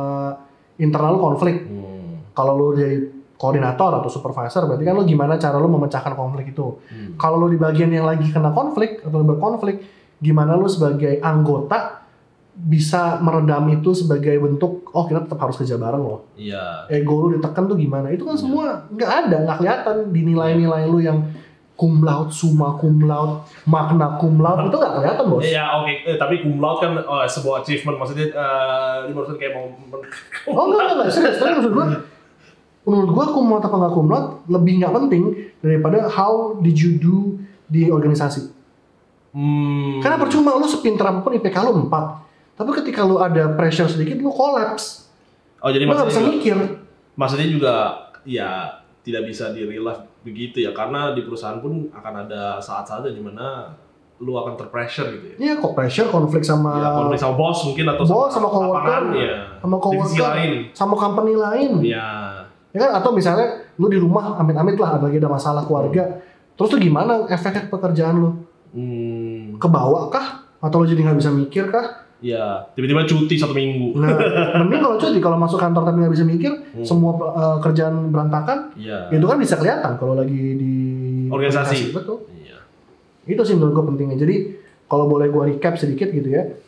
internal 0.78 1.18
lu 1.18 1.20
konflik. 1.22 1.66
Hmm. 1.66 2.22
Kalau 2.34 2.54
lu 2.54 2.66
jadi 2.74 2.98
koordinator 3.38 4.02
atau 4.02 4.10
supervisor, 4.10 4.66
berarti 4.66 4.82
kan 4.82 4.98
lu 4.98 5.06
gimana 5.06 5.38
cara 5.38 5.58
lu 5.58 5.70
memecahkan 5.70 6.18
konflik 6.18 6.50
itu. 6.50 6.82
Hmm. 6.90 7.14
Kalau 7.14 7.46
lu 7.46 7.54
di 7.54 7.58
bagian 7.58 7.90
yang 7.94 8.06
lagi 8.06 8.26
kena 8.30 8.50
konflik 8.50 9.02
atau 9.06 9.22
berkonflik, 9.22 9.82
gimana 10.18 10.54
lu 10.54 10.66
sebagai 10.66 11.18
anggota 11.18 12.02
bisa 12.54 13.22
meredam 13.22 13.70
itu 13.70 13.94
sebagai 13.94 14.34
bentuk 14.34 14.90
oh 14.90 15.06
kita 15.06 15.22
tetap 15.22 15.38
harus 15.38 15.54
kerja 15.54 15.78
bareng 15.78 16.02
loh. 16.02 16.26
Iya. 16.34 16.90
Ego 16.90 17.22
lu 17.22 17.38
ditekan 17.38 17.64
tuh 17.64 17.78
gimana? 17.78 18.10
Itu 18.10 18.26
kan 18.26 18.34
Iya. 18.34 18.42
semua 18.42 18.64
nggak 18.88 19.10
ada, 19.16 19.36
nggak 19.44 19.56
kelihatan 19.56 19.96
di 20.10 20.20
nilai-nilai 20.24 20.82
lu 20.84 20.98
yang 20.98 21.22
cum 21.72 22.02
laude, 22.02 22.34
summa 22.34 22.74
cum 22.74 23.06
laude, 23.06 23.46
makna 23.62 24.18
cum 24.18 24.42
laude 24.42 24.66
itu 24.66 24.74
nggak 24.74 24.90
kelihatan 24.92 25.24
bos. 25.28 25.46
Iya 25.46 25.64
oke, 25.78 25.92
Eh, 26.04 26.18
tapi 26.18 26.42
cum 26.42 26.58
laude 26.58 26.82
kan 26.82 26.92
oh, 26.98 27.22
sebuah 27.22 27.62
achievement 27.62 27.94
maksudnya 27.96 28.26
eh 28.26 28.96
ini 29.06 29.12
maksudnya 29.14 29.38
kayak 29.38 29.52
mau 29.54 29.66
Oh 30.50 30.64
enggak 30.66 30.80
enggak, 30.82 30.94
enggak. 30.98 31.10
serius, 31.14 31.38
tapi 31.38 31.52
maksud 31.54 31.72
gua 31.72 31.86
menurut 32.82 33.10
gua 33.12 33.24
cum 33.28 33.46
laude 33.46 33.66
apa 33.70 33.76
nggak 33.78 33.94
cum 33.94 34.06
laude 34.08 34.28
lebih 34.50 34.72
nggak 34.82 34.92
penting 34.96 35.22
daripada 35.60 36.10
how 36.10 36.58
did 36.58 36.74
you 36.74 36.98
do 36.98 37.38
di 37.64 37.86
organisasi. 37.86 38.57
Hmm. 39.30 40.00
Karena 40.00 40.16
percuma 40.16 40.54
lu 40.54 40.64
sepintar 40.64 41.06
apa 41.06 41.20
pun 41.20 41.32
IPK 41.32 41.56
lu 41.62 41.86
4. 41.86 42.56
Tapi 42.56 42.70
ketika 42.74 43.00
lu 43.02 43.16
ada 43.16 43.54
pressure 43.54 43.86
sedikit 43.86 44.18
lu 44.18 44.28
collapse. 44.28 45.06
Oh 45.58 45.68
jadi 45.68 45.84
Lu 45.84 45.90
bisa 45.90 46.06
maksudnya 46.06 46.22
juga, 46.24 46.34
mikir. 46.34 46.56
maksudnya 47.14 47.48
juga 47.48 47.74
ya 48.22 48.50
tidak 49.00 49.26
bisa 49.26 49.50
di 49.50 49.62
real 49.62 49.84
life 49.84 50.02
begitu 50.20 50.60
ya 50.60 50.70
karena 50.70 51.10
di 51.12 51.22
perusahaan 51.22 51.58
pun 51.58 51.90
akan 51.90 52.14
ada 52.24 52.58
saat-saatnya 52.58 53.10
di 53.10 53.18
mana 53.18 53.74
lu 54.18 54.34
akan 54.34 54.54
terpressure 54.54 55.10
gitu 55.12 55.26
ya. 55.28 55.36
Iya 55.38 55.52
kok 55.56 55.72
pressure 55.72 56.08
konflik 56.08 56.42
sama 56.42 56.74
Ya, 56.74 56.90
konflik 56.92 57.18
sama 57.18 57.34
bos 57.34 57.58
mungkin 57.64 57.84
atau 57.86 58.02
Bos 58.02 58.30
sama 58.30 58.48
coworker. 58.48 58.74
lapangan, 58.74 59.04
ya. 59.14 59.34
sama 59.58 59.76
coworker 59.78 60.26
lain. 60.34 60.52
sama 60.72 60.94
company 60.94 61.32
lain. 61.34 61.70
Ya. 61.82 62.06
Ya 62.68 62.78
kan 62.80 62.90
atau 62.98 63.10
misalnya 63.10 63.46
lu 63.76 63.86
di 63.86 63.96
rumah 63.96 64.34
amit-amit 64.36 64.74
lah 64.74 64.98
ada 64.98 65.06
lagi 65.06 65.18
ada 65.18 65.30
masalah 65.30 65.62
keluarga. 65.62 66.18
Terus 66.54 66.68
tuh 66.68 66.78
gimana 66.78 67.26
efek 67.26 67.66
pekerjaan 67.68 68.18
lu? 68.18 68.30
Hmm. 68.70 69.56
Kebawa 69.56 70.08
kah? 70.08 70.26
Atau 70.58 70.82
lu 70.82 70.86
jadi 70.86 71.02
nggak 71.02 71.18
bisa 71.18 71.30
mikir 71.30 71.68
kah? 71.68 72.08
Ya, 72.18 72.66
tiba-tiba 72.74 73.06
cuti 73.06 73.38
satu 73.38 73.54
minggu. 73.54 73.94
Nah, 73.94 74.10
mending 74.58 74.82
kalau 74.82 74.98
cuti 74.98 75.18
kalau 75.18 75.38
masuk 75.38 75.54
kantor 75.56 75.86
tapi 75.86 76.02
nggak 76.02 76.10
bisa 76.12 76.26
mikir, 76.26 76.50
Hmm. 76.74 76.82
semua 76.82 77.14
uh, 77.14 77.58
kerjaan 77.58 78.10
berantakan, 78.10 78.74
Iya. 78.74 79.06
itu 79.08 79.22
kan 79.22 79.38
bisa 79.38 79.54
kelihatan 79.54 79.94
kalau 79.94 80.18
lagi 80.18 80.34
di 80.58 80.72
Organisasi. 81.30 81.94
Betul. 81.94 82.26
Iya. 82.34 82.58
Itu 83.24 83.46
sih 83.46 83.54
menurut 83.54 83.70
gue 83.72 83.84
pentingnya. 83.86 84.18
Jadi 84.18 84.36
kalau 84.84 85.06
boleh 85.06 85.30
gue 85.30 85.42
recap 85.48 85.78
sedikit 85.78 86.10
gitu 86.10 86.26
ya, 86.26 86.58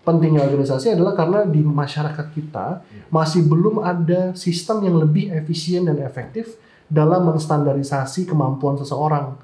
pentingnya 0.00 0.40
organisasi 0.42 0.96
adalah 0.96 1.12
karena 1.12 1.44
di 1.44 1.60
masyarakat 1.60 2.26
kita 2.30 2.80
masih 3.08 3.44
belum 3.44 3.84
ada 3.84 4.32
sistem 4.32 4.80
yang 4.82 4.96
lebih 4.96 5.28
efisien 5.30 5.84
dan 5.84 6.00
efektif 6.00 6.56
dalam 6.86 7.28
menstandarisasi 7.28 8.24
kemampuan 8.24 8.76
seseorang. 8.76 9.36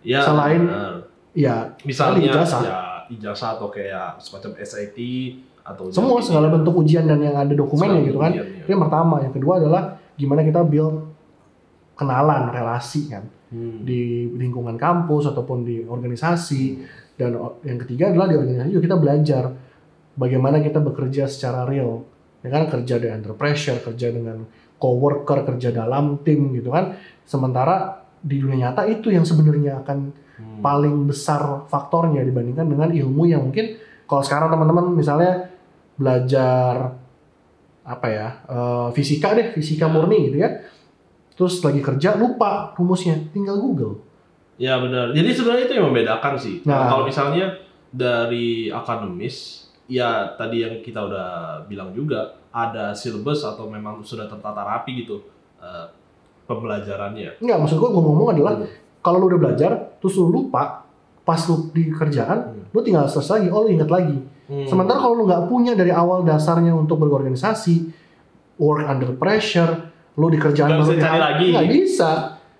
Ya, 0.00 0.22
Selain- 0.22 0.70
benar. 0.70 1.09
Ya, 1.40 1.56
misalnya 1.82 2.20
ijazah. 2.22 2.60
ya 2.60 2.78
ijazah 3.08 3.56
atau 3.56 3.68
kayak 3.68 4.20
semacam 4.20 4.50
SAT 4.60 4.98
atau 5.62 5.88
semua 5.88 6.18
jadi- 6.18 6.26
segala 6.26 6.46
bentuk 6.48 6.74
ujian 6.76 7.04
dan 7.04 7.18
yang 7.18 7.34
ada 7.34 7.52
dokumennya 7.52 8.04
gitu 8.04 8.18
kan. 8.18 8.30
ujian, 8.30 8.46
Itu 8.46 8.62
ya. 8.62 8.70
yang 8.70 8.80
pertama. 8.80 9.14
Yang 9.20 9.34
kedua 9.36 9.54
adalah 9.56 9.82
gimana 10.14 10.40
kita 10.42 10.60
build 10.62 10.96
kenalan, 11.94 12.48
relasi 12.50 13.08
kan 13.08 13.24
Hmm. 13.50 13.82
di 13.82 14.30
lingkungan 14.32 14.76
kampus 14.76 15.26
ataupun 15.26 15.64
di 15.64 15.82
organisasi. 15.82 16.62
Dan 17.14 17.36
o- 17.36 17.60
yang 17.60 17.76
ketiga 17.78 18.08
adalah 18.08 18.24
di 18.24 18.36
organisasi 18.36 18.70
juga 18.70 18.84
kita 18.86 18.96
belajar 18.96 19.44
bagaimana 20.14 20.60
kita 20.60 20.78
bekerja 20.78 21.26
secara 21.26 21.64
real. 21.64 22.06
Ya 22.40 22.48
kan 22.48 22.70
kerja 22.70 22.96
dengan 22.96 23.20
under 23.20 23.34
pressure, 23.34 23.82
kerja 23.82 24.08
dengan 24.08 24.48
coworker, 24.76 25.44
kerja 25.44 25.68
dalam 25.70 26.24
tim 26.24 26.54
gitu 26.54 26.72
kan. 26.72 26.96
Sementara 27.22 28.00
di 28.16 28.40
dunia 28.40 28.70
nyata 28.70 28.86
itu 28.86 29.12
yang 29.12 29.24
sebenarnya 29.24 29.84
akan 29.84 29.98
Hmm. 30.40 30.64
paling 30.64 31.04
besar 31.04 31.68
faktornya 31.68 32.24
dibandingkan 32.24 32.64
dengan 32.64 32.88
ilmu 32.88 33.28
yang 33.28 33.44
mungkin 33.44 33.76
kalau 34.08 34.24
sekarang 34.24 34.48
teman-teman 34.48 34.96
misalnya 34.96 35.52
belajar 36.00 36.96
apa 37.84 38.06
ya 38.08 38.28
eh, 38.48 38.88
fisika 38.96 39.36
deh 39.36 39.52
fisika 39.52 39.84
murni 39.92 40.32
gitu 40.32 40.40
ya 40.40 40.64
terus 41.36 41.60
lagi 41.60 41.84
kerja 41.84 42.16
lupa 42.16 42.72
rumusnya 42.76 43.16
tinggal 43.32 43.60
Google 43.60 44.10
Ya 44.60 44.76
benar. 44.76 45.16
Jadi 45.16 45.32
sebenarnya 45.32 45.64
itu 45.72 45.74
yang 45.80 45.88
membedakan 45.88 46.36
sih. 46.36 46.60
Nah. 46.68 46.92
Kalau 46.92 47.08
misalnya 47.08 47.56
dari 47.88 48.68
akademis, 48.68 49.66
ya 49.88 50.36
tadi 50.36 50.60
yang 50.60 50.84
kita 50.84 51.00
udah 51.00 51.28
bilang 51.64 51.96
juga 51.96 52.36
ada 52.52 52.92
syllabus 52.92 53.40
atau 53.40 53.72
memang 53.72 54.04
sudah 54.04 54.28
tertata 54.28 54.60
rapi 54.60 55.00
gitu 55.00 55.24
eh, 55.64 55.88
pembelajarannya. 56.44 57.40
Enggak, 57.40 57.56
maksud 57.56 57.80
gua 57.80 57.88
gua 57.88 58.02
ngomong 58.04 58.28
adalah 58.36 58.54
Hmm. 58.60 58.68
Kalau 59.00 59.16
lu 59.18 59.26
udah 59.28 59.40
belajar 59.40 59.70
terus 59.96 60.14
lu 60.14 60.28
lupa 60.28 60.84
pas 61.20 61.40
lu 61.42 61.68
di 61.70 61.88
kerjaan 61.88 62.38
Hmm. 62.50 62.64
lu 62.70 62.80
tinggal 62.80 63.04
search 63.04 63.30
lagi 63.30 63.48
oh 63.48 63.64
lu 63.64 63.70
ingat 63.70 63.88
lagi 63.88 64.16
Hmm. 64.44 64.66
sementara 64.66 64.98
kalau 64.98 65.14
lu 65.14 65.24
nggak 65.24 65.46
punya 65.46 65.72
dari 65.72 65.90
awal 65.90 66.20
dasarnya 66.20 66.72
untuk 66.72 66.98
berorganisasi 66.98 67.86
work 68.56 68.82
under 68.84 69.14
pressure 69.14 69.88
lu 70.12 70.26
di 70.26 70.36
kerjaan 70.36 70.70
Nggak 70.70 70.80
bisa 70.80 70.92
baru 70.92 71.02
cari 71.02 71.18
lagi. 71.18 71.46
nggak 71.50 71.68
bisa 71.70 72.10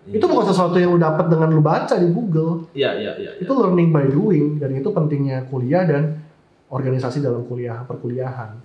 Hmm. 0.00 0.16
itu 0.16 0.24
bukan 0.24 0.46
sesuatu 0.46 0.76
yang 0.76 0.90
lu 0.90 0.98
dapat 0.98 1.26
dengan 1.26 1.48
lu 1.50 1.61
baca 1.61 1.94
di 1.94 2.09
Google 2.09 2.64
Iya 2.72 2.90
iya 2.94 3.12
iya. 3.14 3.31
iya. 3.31 3.31
itu 3.38 3.53
learning 3.53 3.90
by 3.90 4.07
doing 4.07 4.57
dan 4.57 4.72
itu 4.72 4.88
pentingnya 4.88 5.44
kuliah 5.46 5.85
dan 5.85 6.24
organisasi 6.66 7.20
dalam 7.20 7.44
kuliah 7.44 7.83
perkuliahan 7.83 8.57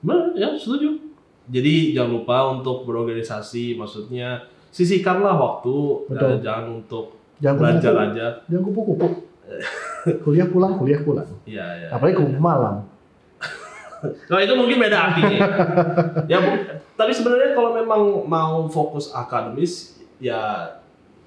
Benar, 0.00 0.34
ya 0.34 0.50
setuju. 0.52 0.98
Jadi 1.44 1.92
jangan 1.92 2.10
lupa 2.16 2.50
untuk 2.50 2.82
berorganisasi, 2.82 3.74
maksudnya 3.76 4.42
sisihkanlah 4.72 5.36
waktu, 5.36 5.74
Betul. 6.08 6.28
eh, 6.30 6.38
jangan 6.40 6.64
untuk 6.74 7.04
jangan 7.38 7.56
belajar 7.60 7.92
kupu-kupu 7.92 8.08
aja. 8.08 8.26
jangan 8.48 8.62
kupu-kupu 8.64 9.06
kuliah 10.24 10.48
pulang 10.48 10.72
kuliah 10.74 11.00
pulang 11.00 11.28
Iya 11.44 11.66
iya. 11.78 11.88
apalagi 11.92 12.16
kupu 12.18 12.34
malam 12.34 12.88
Nah 14.02 14.42
itu 14.42 14.58
mungkin 14.58 14.82
beda 14.82 14.98
artinya. 14.98 15.38
ya, 16.26 16.38
tapi 16.92 17.14
sebenarnya 17.14 17.54
kalau 17.54 17.70
memang 17.70 18.02
mau 18.26 18.66
fokus 18.66 19.14
akademis, 19.14 19.94
ya 20.18 20.74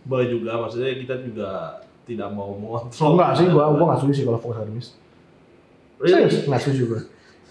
boleh 0.03 0.27
juga. 0.27 0.59
Maksudnya 0.59 0.91
kita 0.91 1.23
juga 1.23 1.79
tidak 2.03 2.27
mau 2.29 2.51
mengontrol. 2.51 3.15
enggak 3.15 3.31
sih 3.33 3.47
gua 3.47 3.71
gua 3.71 3.85
nggak 3.87 3.99
setuju 4.01 4.13
sih 4.13 4.25
kalau 4.27 4.37
fokus 4.37 4.57
akademis 4.59 4.87
Really? 5.95 6.27
serius 6.27 6.35
nggak 6.45 6.61
setuju 6.61 6.81
gua 6.85 7.01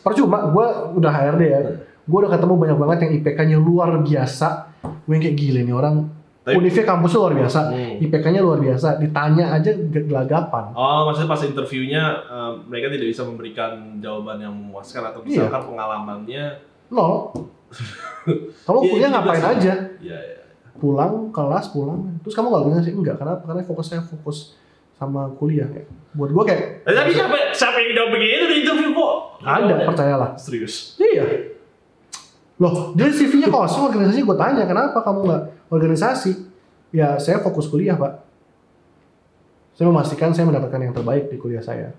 percuma 0.04 0.38
gua 0.46 0.66
udah 0.92 1.08
HRD 1.10 1.42
ya 1.42 1.60
gua 2.04 2.18
udah 2.20 2.32
ketemu 2.36 2.54
banyak 2.54 2.76
banget 2.76 2.98
yang 3.00 3.12
IPK-nya 3.18 3.56
luar 3.58 3.90
biasa 3.98 4.48
gue 4.84 5.16
kayak 5.18 5.34
gile 5.34 5.60
nih 5.62 5.72
orang 5.72 5.96
Tapi- 6.40 6.60
Univnya 6.60 6.84
kampusnya 6.84 7.18
luar 7.18 7.34
biasa 7.34 7.60
Hmm. 7.66 8.04
IPK-nya 8.04 8.40
luar 8.40 8.60
biasa 8.60 8.88
ditanya 8.98 9.48
aja 9.50 9.70
gelagapan 9.88 10.64
Oh, 10.72 11.08
maksudnya 11.08 11.26
pas 11.26 11.40
interviewnya 11.40 12.02
eh, 12.22 12.52
mereka 12.62 12.86
tidak 12.88 13.08
bisa 13.08 13.22
memberikan 13.22 13.72
jawaban 13.98 14.36
yang 14.38 14.52
memuaskan 14.52 15.02
atau 15.06 15.20
Iya. 15.20 15.48
misalkan 15.48 15.62
pengalamannya. 15.66 16.44
nol 16.86 17.32
kamu 18.60 18.76
Iya, 18.78 18.90
kuliah 18.90 19.00
juga 19.02 19.14
ngapain 19.14 19.40
sih. 19.40 19.52
aja 19.56 19.74
Ya, 19.98 20.18
ya. 20.18 20.38
pulang 20.74 21.30
kelas 21.30 21.66
pulang 21.70 22.12
terus 22.20 22.34
kamu 22.34 22.46
nggak 22.50 22.82
sih 22.82 22.92
enggak 22.92 23.16
karena 23.16 23.40
karena 23.40 23.62
fokus 23.62 23.86
saya 23.88 24.02
fokus 24.02 24.52
sama 24.92 25.26
kuliah 25.34 25.64
kayak 25.66 25.88
buat 26.12 26.28
gua 26.28 26.44
kayak 26.44 26.84
tapi 26.84 27.10
siapa 27.10 27.34
siapa 27.50 27.76
yang 27.78 27.90
udah 27.90 28.06
begitu 28.10 28.44
di 28.44 28.56
interview 28.60 28.90
kok? 28.92 29.14
ada 29.40 29.74
percayalah 29.82 30.30
Serius. 30.36 30.94
iya 30.96 31.24
Loh, 32.62 32.94
jadi 32.94 33.10
CV-nya 33.10 33.50
kosong 33.50 33.90
organisasi 33.90 34.22
gue 34.22 34.36
tanya 34.38 34.62
kenapa 34.62 35.02
kamu 35.02 35.20
nggak 35.26 35.42
organisasi? 35.74 36.32
Ya 36.94 37.18
saya 37.18 37.42
fokus 37.42 37.66
kuliah 37.66 37.98
pak. 37.98 38.22
Saya 39.74 39.90
memastikan 39.90 40.30
saya 40.30 40.46
mendapatkan 40.46 40.78
yang 40.78 40.94
terbaik 40.94 41.26
di 41.26 41.36
kuliah 41.38 41.62
saya. 41.62 41.90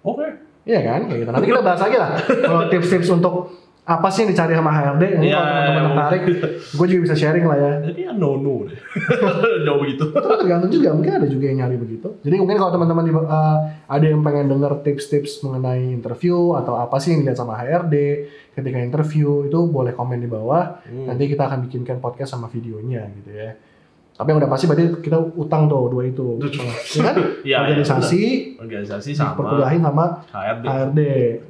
Oke. 0.00 0.24
Iya 0.64 0.80
kan, 0.80 1.04
kayak 1.04 1.20
gitu. 1.20 1.30
Nanti 1.36 1.48
kita 1.52 1.60
bahas 1.60 1.80
lagi 1.84 1.96
lah. 2.00 2.16
Kalau 2.24 2.62
tips-tips 2.72 3.08
untuk 3.12 3.52
apa 3.84 4.08
sih 4.08 4.24
yang 4.24 4.32
dicari 4.32 4.56
sama 4.56 4.72
HRD? 4.72 5.20
Ini 5.20 5.26
Iya, 5.28 5.36
kalau 5.36 5.44
teman-teman 5.44 5.84
iya, 5.84 5.92
tertarik, 5.92 6.22
gue 6.72 6.86
juga 6.88 7.00
bisa 7.04 7.16
sharing 7.20 7.44
lah 7.44 7.58
ya. 7.60 7.72
Jadi 7.84 8.00
ya 8.00 8.12
no 8.16 8.40
no 8.40 8.64
deh. 8.64 8.80
Jauh 9.68 9.78
begitu. 9.84 10.04
Itu 10.08 10.28
tergantung 10.40 10.70
juga, 10.72 10.88
mungkin 10.96 11.12
ada 11.20 11.28
juga 11.28 11.44
yang 11.52 11.58
nyari 11.60 11.76
begitu. 11.76 12.08
Jadi 12.24 12.36
mungkin 12.40 12.56
kalau 12.56 12.72
teman-teman 12.72 13.04
uh, 13.28 13.58
ada 13.84 14.06
yang 14.08 14.24
pengen 14.24 14.48
denger 14.48 14.72
tips-tips 14.80 15.44
mengenai 15.44 15.92
interview 15.92 16.56
atau 16.56 16.80
apa 16.80 16.96
sih 16.96 17.12
yang 17.12 17.28
dilihat 17.28 17.36
sama 17.36 17.60
HRD 17.60 17.94
ketika 18.56 18.78
interview 18.80 19.52
itu 19.52 19.58
boleh 19.68 19.92
komen 19.92 20.16
di 20.16 20.32
bawah. 20.32 20.80
Hmm. 20.88 21.04
Nanti 21.04 21.28
kita 21.28 21.44
akan 21.44 21.68
bikinkan 21.68 22.00
podcast 22.00 22.32
sama 22.32 22.48
videonya 22.48 23.04
gitu 23.20 23.36
ya. 23.36 23.52
Tapi 24.14 24.30
yang 24.32 24.38
udah 24.40 24.48
pasti 24.48 24.64
berarti 24.64 24.84
kita 25.04 25.18
utang 25.36 25.68
tuh 25.68 25.92
dua 25.92 26.08
itu. 26.08 26.40
Ya 26.40 27.02
kan? 27.04 27.16
Iya, 27.44 27.56
Organisasi, 27.68 28.22
iya, 28.24 28.62
organisasi 28.64 29.10
sama 29.12 29.36
perkuliahin 29.36 29.84
sama 29.84 30.24
HRD. 30.32 30.64
HRD 30.64 31.00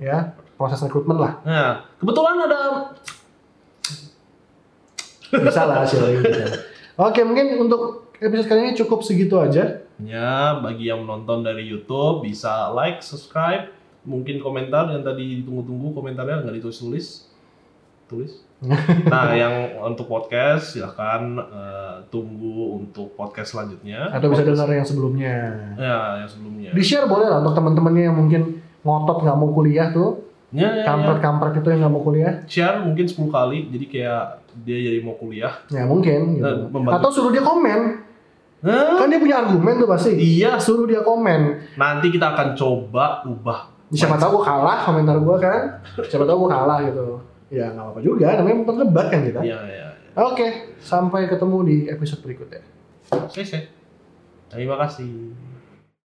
ya. 0.02 0.18
Proses 0.64 0.80
rekrutmen 0.80 1.20
lah. 1.20 1.32
Nah, 1.44 1.70
kebetulan 2.00 2.40
ada 2.40 2.58
Bisa 5.28 5.66
lah 5.66 5.84
sharing 5.84 6.22
gitu. 6.22 6.40
Oke, 6.96 7.20
mungkin 7.20 7.58
untuk 7.60 7.80
episode 8.16 8.46
kali 8.46 8.60
ini 8.62 8.72
cukup 8.74 9.02
segitu 9.02 9.36
aja. 9.36 9.84
ya 10.00 10.58
bagi 10.58 10.88
yang 10.88 11.04
menonton 11.04 11.44
dari 11.44 11.62
YouTube 11.64 12.24
bisa 12.24 12.72
like, 12.72 12.98
subscribe, 12.98 13.70
mungkin 14.02 14.38
komentar 14.38 14.88
yang 14.88 15.02
tadi 15.02 15.42
ditunggu-tunggu 15.42 15.92
komentarnya 15.92 16.42
nggak 16.42 16.56
ditulis-tulis. 16.56 17.28
Tulis. 18.08 18.40
Nah, 19.04 19.36
yang 19.36 19.76
untuk 19.84 20.08
podcast 20.08 20.72
silahkan 20.72 21.20
eh, 21.36 21.94
tunggu 22.08 22.80
untuk 22.80 23.12
podcast 23.12 23.52
selanjutnya. 23.52 24.08
Atau 24.08 24.32
bisa 24.32 24.40
Podcast- 24.40 24.56
dengar 24.56 24.68
yang 24.72 24.86
sebelumnya. 24.88 25.34
Ya, 25.76 26.24
yang 26.24 26.30
sebelumnya. 26.30 26.70
Di 26.72 26.80
share 26.80 27.04
boleh 27.04 27.28
lah 27.28 27.44
untuk 27.44 27.52
teman-temannya 27.52 28.08
yang 28.08 28.16
mungkin 28.16 28.42
ngotot 28.80 29.20
nggak 29.20 29.36
mau 29.36 29.52
kuliah 29.52 29.92
tuh. 29.92 30.24
Ya, 30.54 30.70
ya, 30.70 30.70
ya. 30.70 30.84
Kampret-kampret 30.86 31.58
itu 31.58 31.68
yang 31.68 31.80
nggak 31.82 31.92
mau 31.92 32.02
kuliah. 32.06 32.34
Share 32.46 32.78
mungkin 32.86 33.04
10 33.10 33.26
kali, 33.26 33.58
jadi 33.74 33.86
kayak 33.90 34.22
dia 34.62 34.78
jadi 34.78 34.98
mau 35.02 35.18
kuliah. 35.18 35.50
Ya 35.66 35.82
mungkin 35.82 36.38
gitu. 36.38 36.46
Nah, 36.46 36.70
membantu. 36.70 36.94
Atau 37.02 37.10
suruh 37.10 37.34
dia 37.34 37.42
komen. 37.42 37.80
Nah, 38.64 38.96
Kan 38.96 39.12
dia 39.12 39.20
punya 39.20 39.36
argumen 39.42 39.76
tuh 39.76 39.90
pasti. 39.90 40.14
iya, 40.14 40.56
Suruh 40.56 40.86
dia 40.86 41.02
komen. 41.02 41.74
nanti 41.74 42.08
kita 42.08 42.32
akan 42.32 42.54
coba 42.54 43.26
ubah. 43.26 43.74
Siapa 43.92 44.14
tahu 44.16 44.40
gue 44.40 44.44
kalah 44.46 44.78
komentar 44.86 45.18
gue 45.20 45.36
kan. 45.42 45.60
Siapa 46.00 46.24
tahu 46.24 46.46
gue 46.46 46.50
kalah 46.50 46.78
gitu. 46.86 47.18
Ya 47.52 47.74
nggak 47.74 47.84
apa-apa 47.84 48.00
juga, 48.00 48.26
namanya 48.38 48.56
berdebat 48.64 49.06
kan 49.10 49.20
kita. 49.26 49.40
Iya, 49.42 49.58
iya. 49.68 49.88
Oke, 50.14 50.78
sampai 50.78 51.26
ketemu 51.26 51.58
di 51.66 51.76
episode 51.90 52.22
berikutnya. 52.22 52.62
Oke, 53.10 53.42
Terima 54.48 54.78
kasih. 54.78 55.34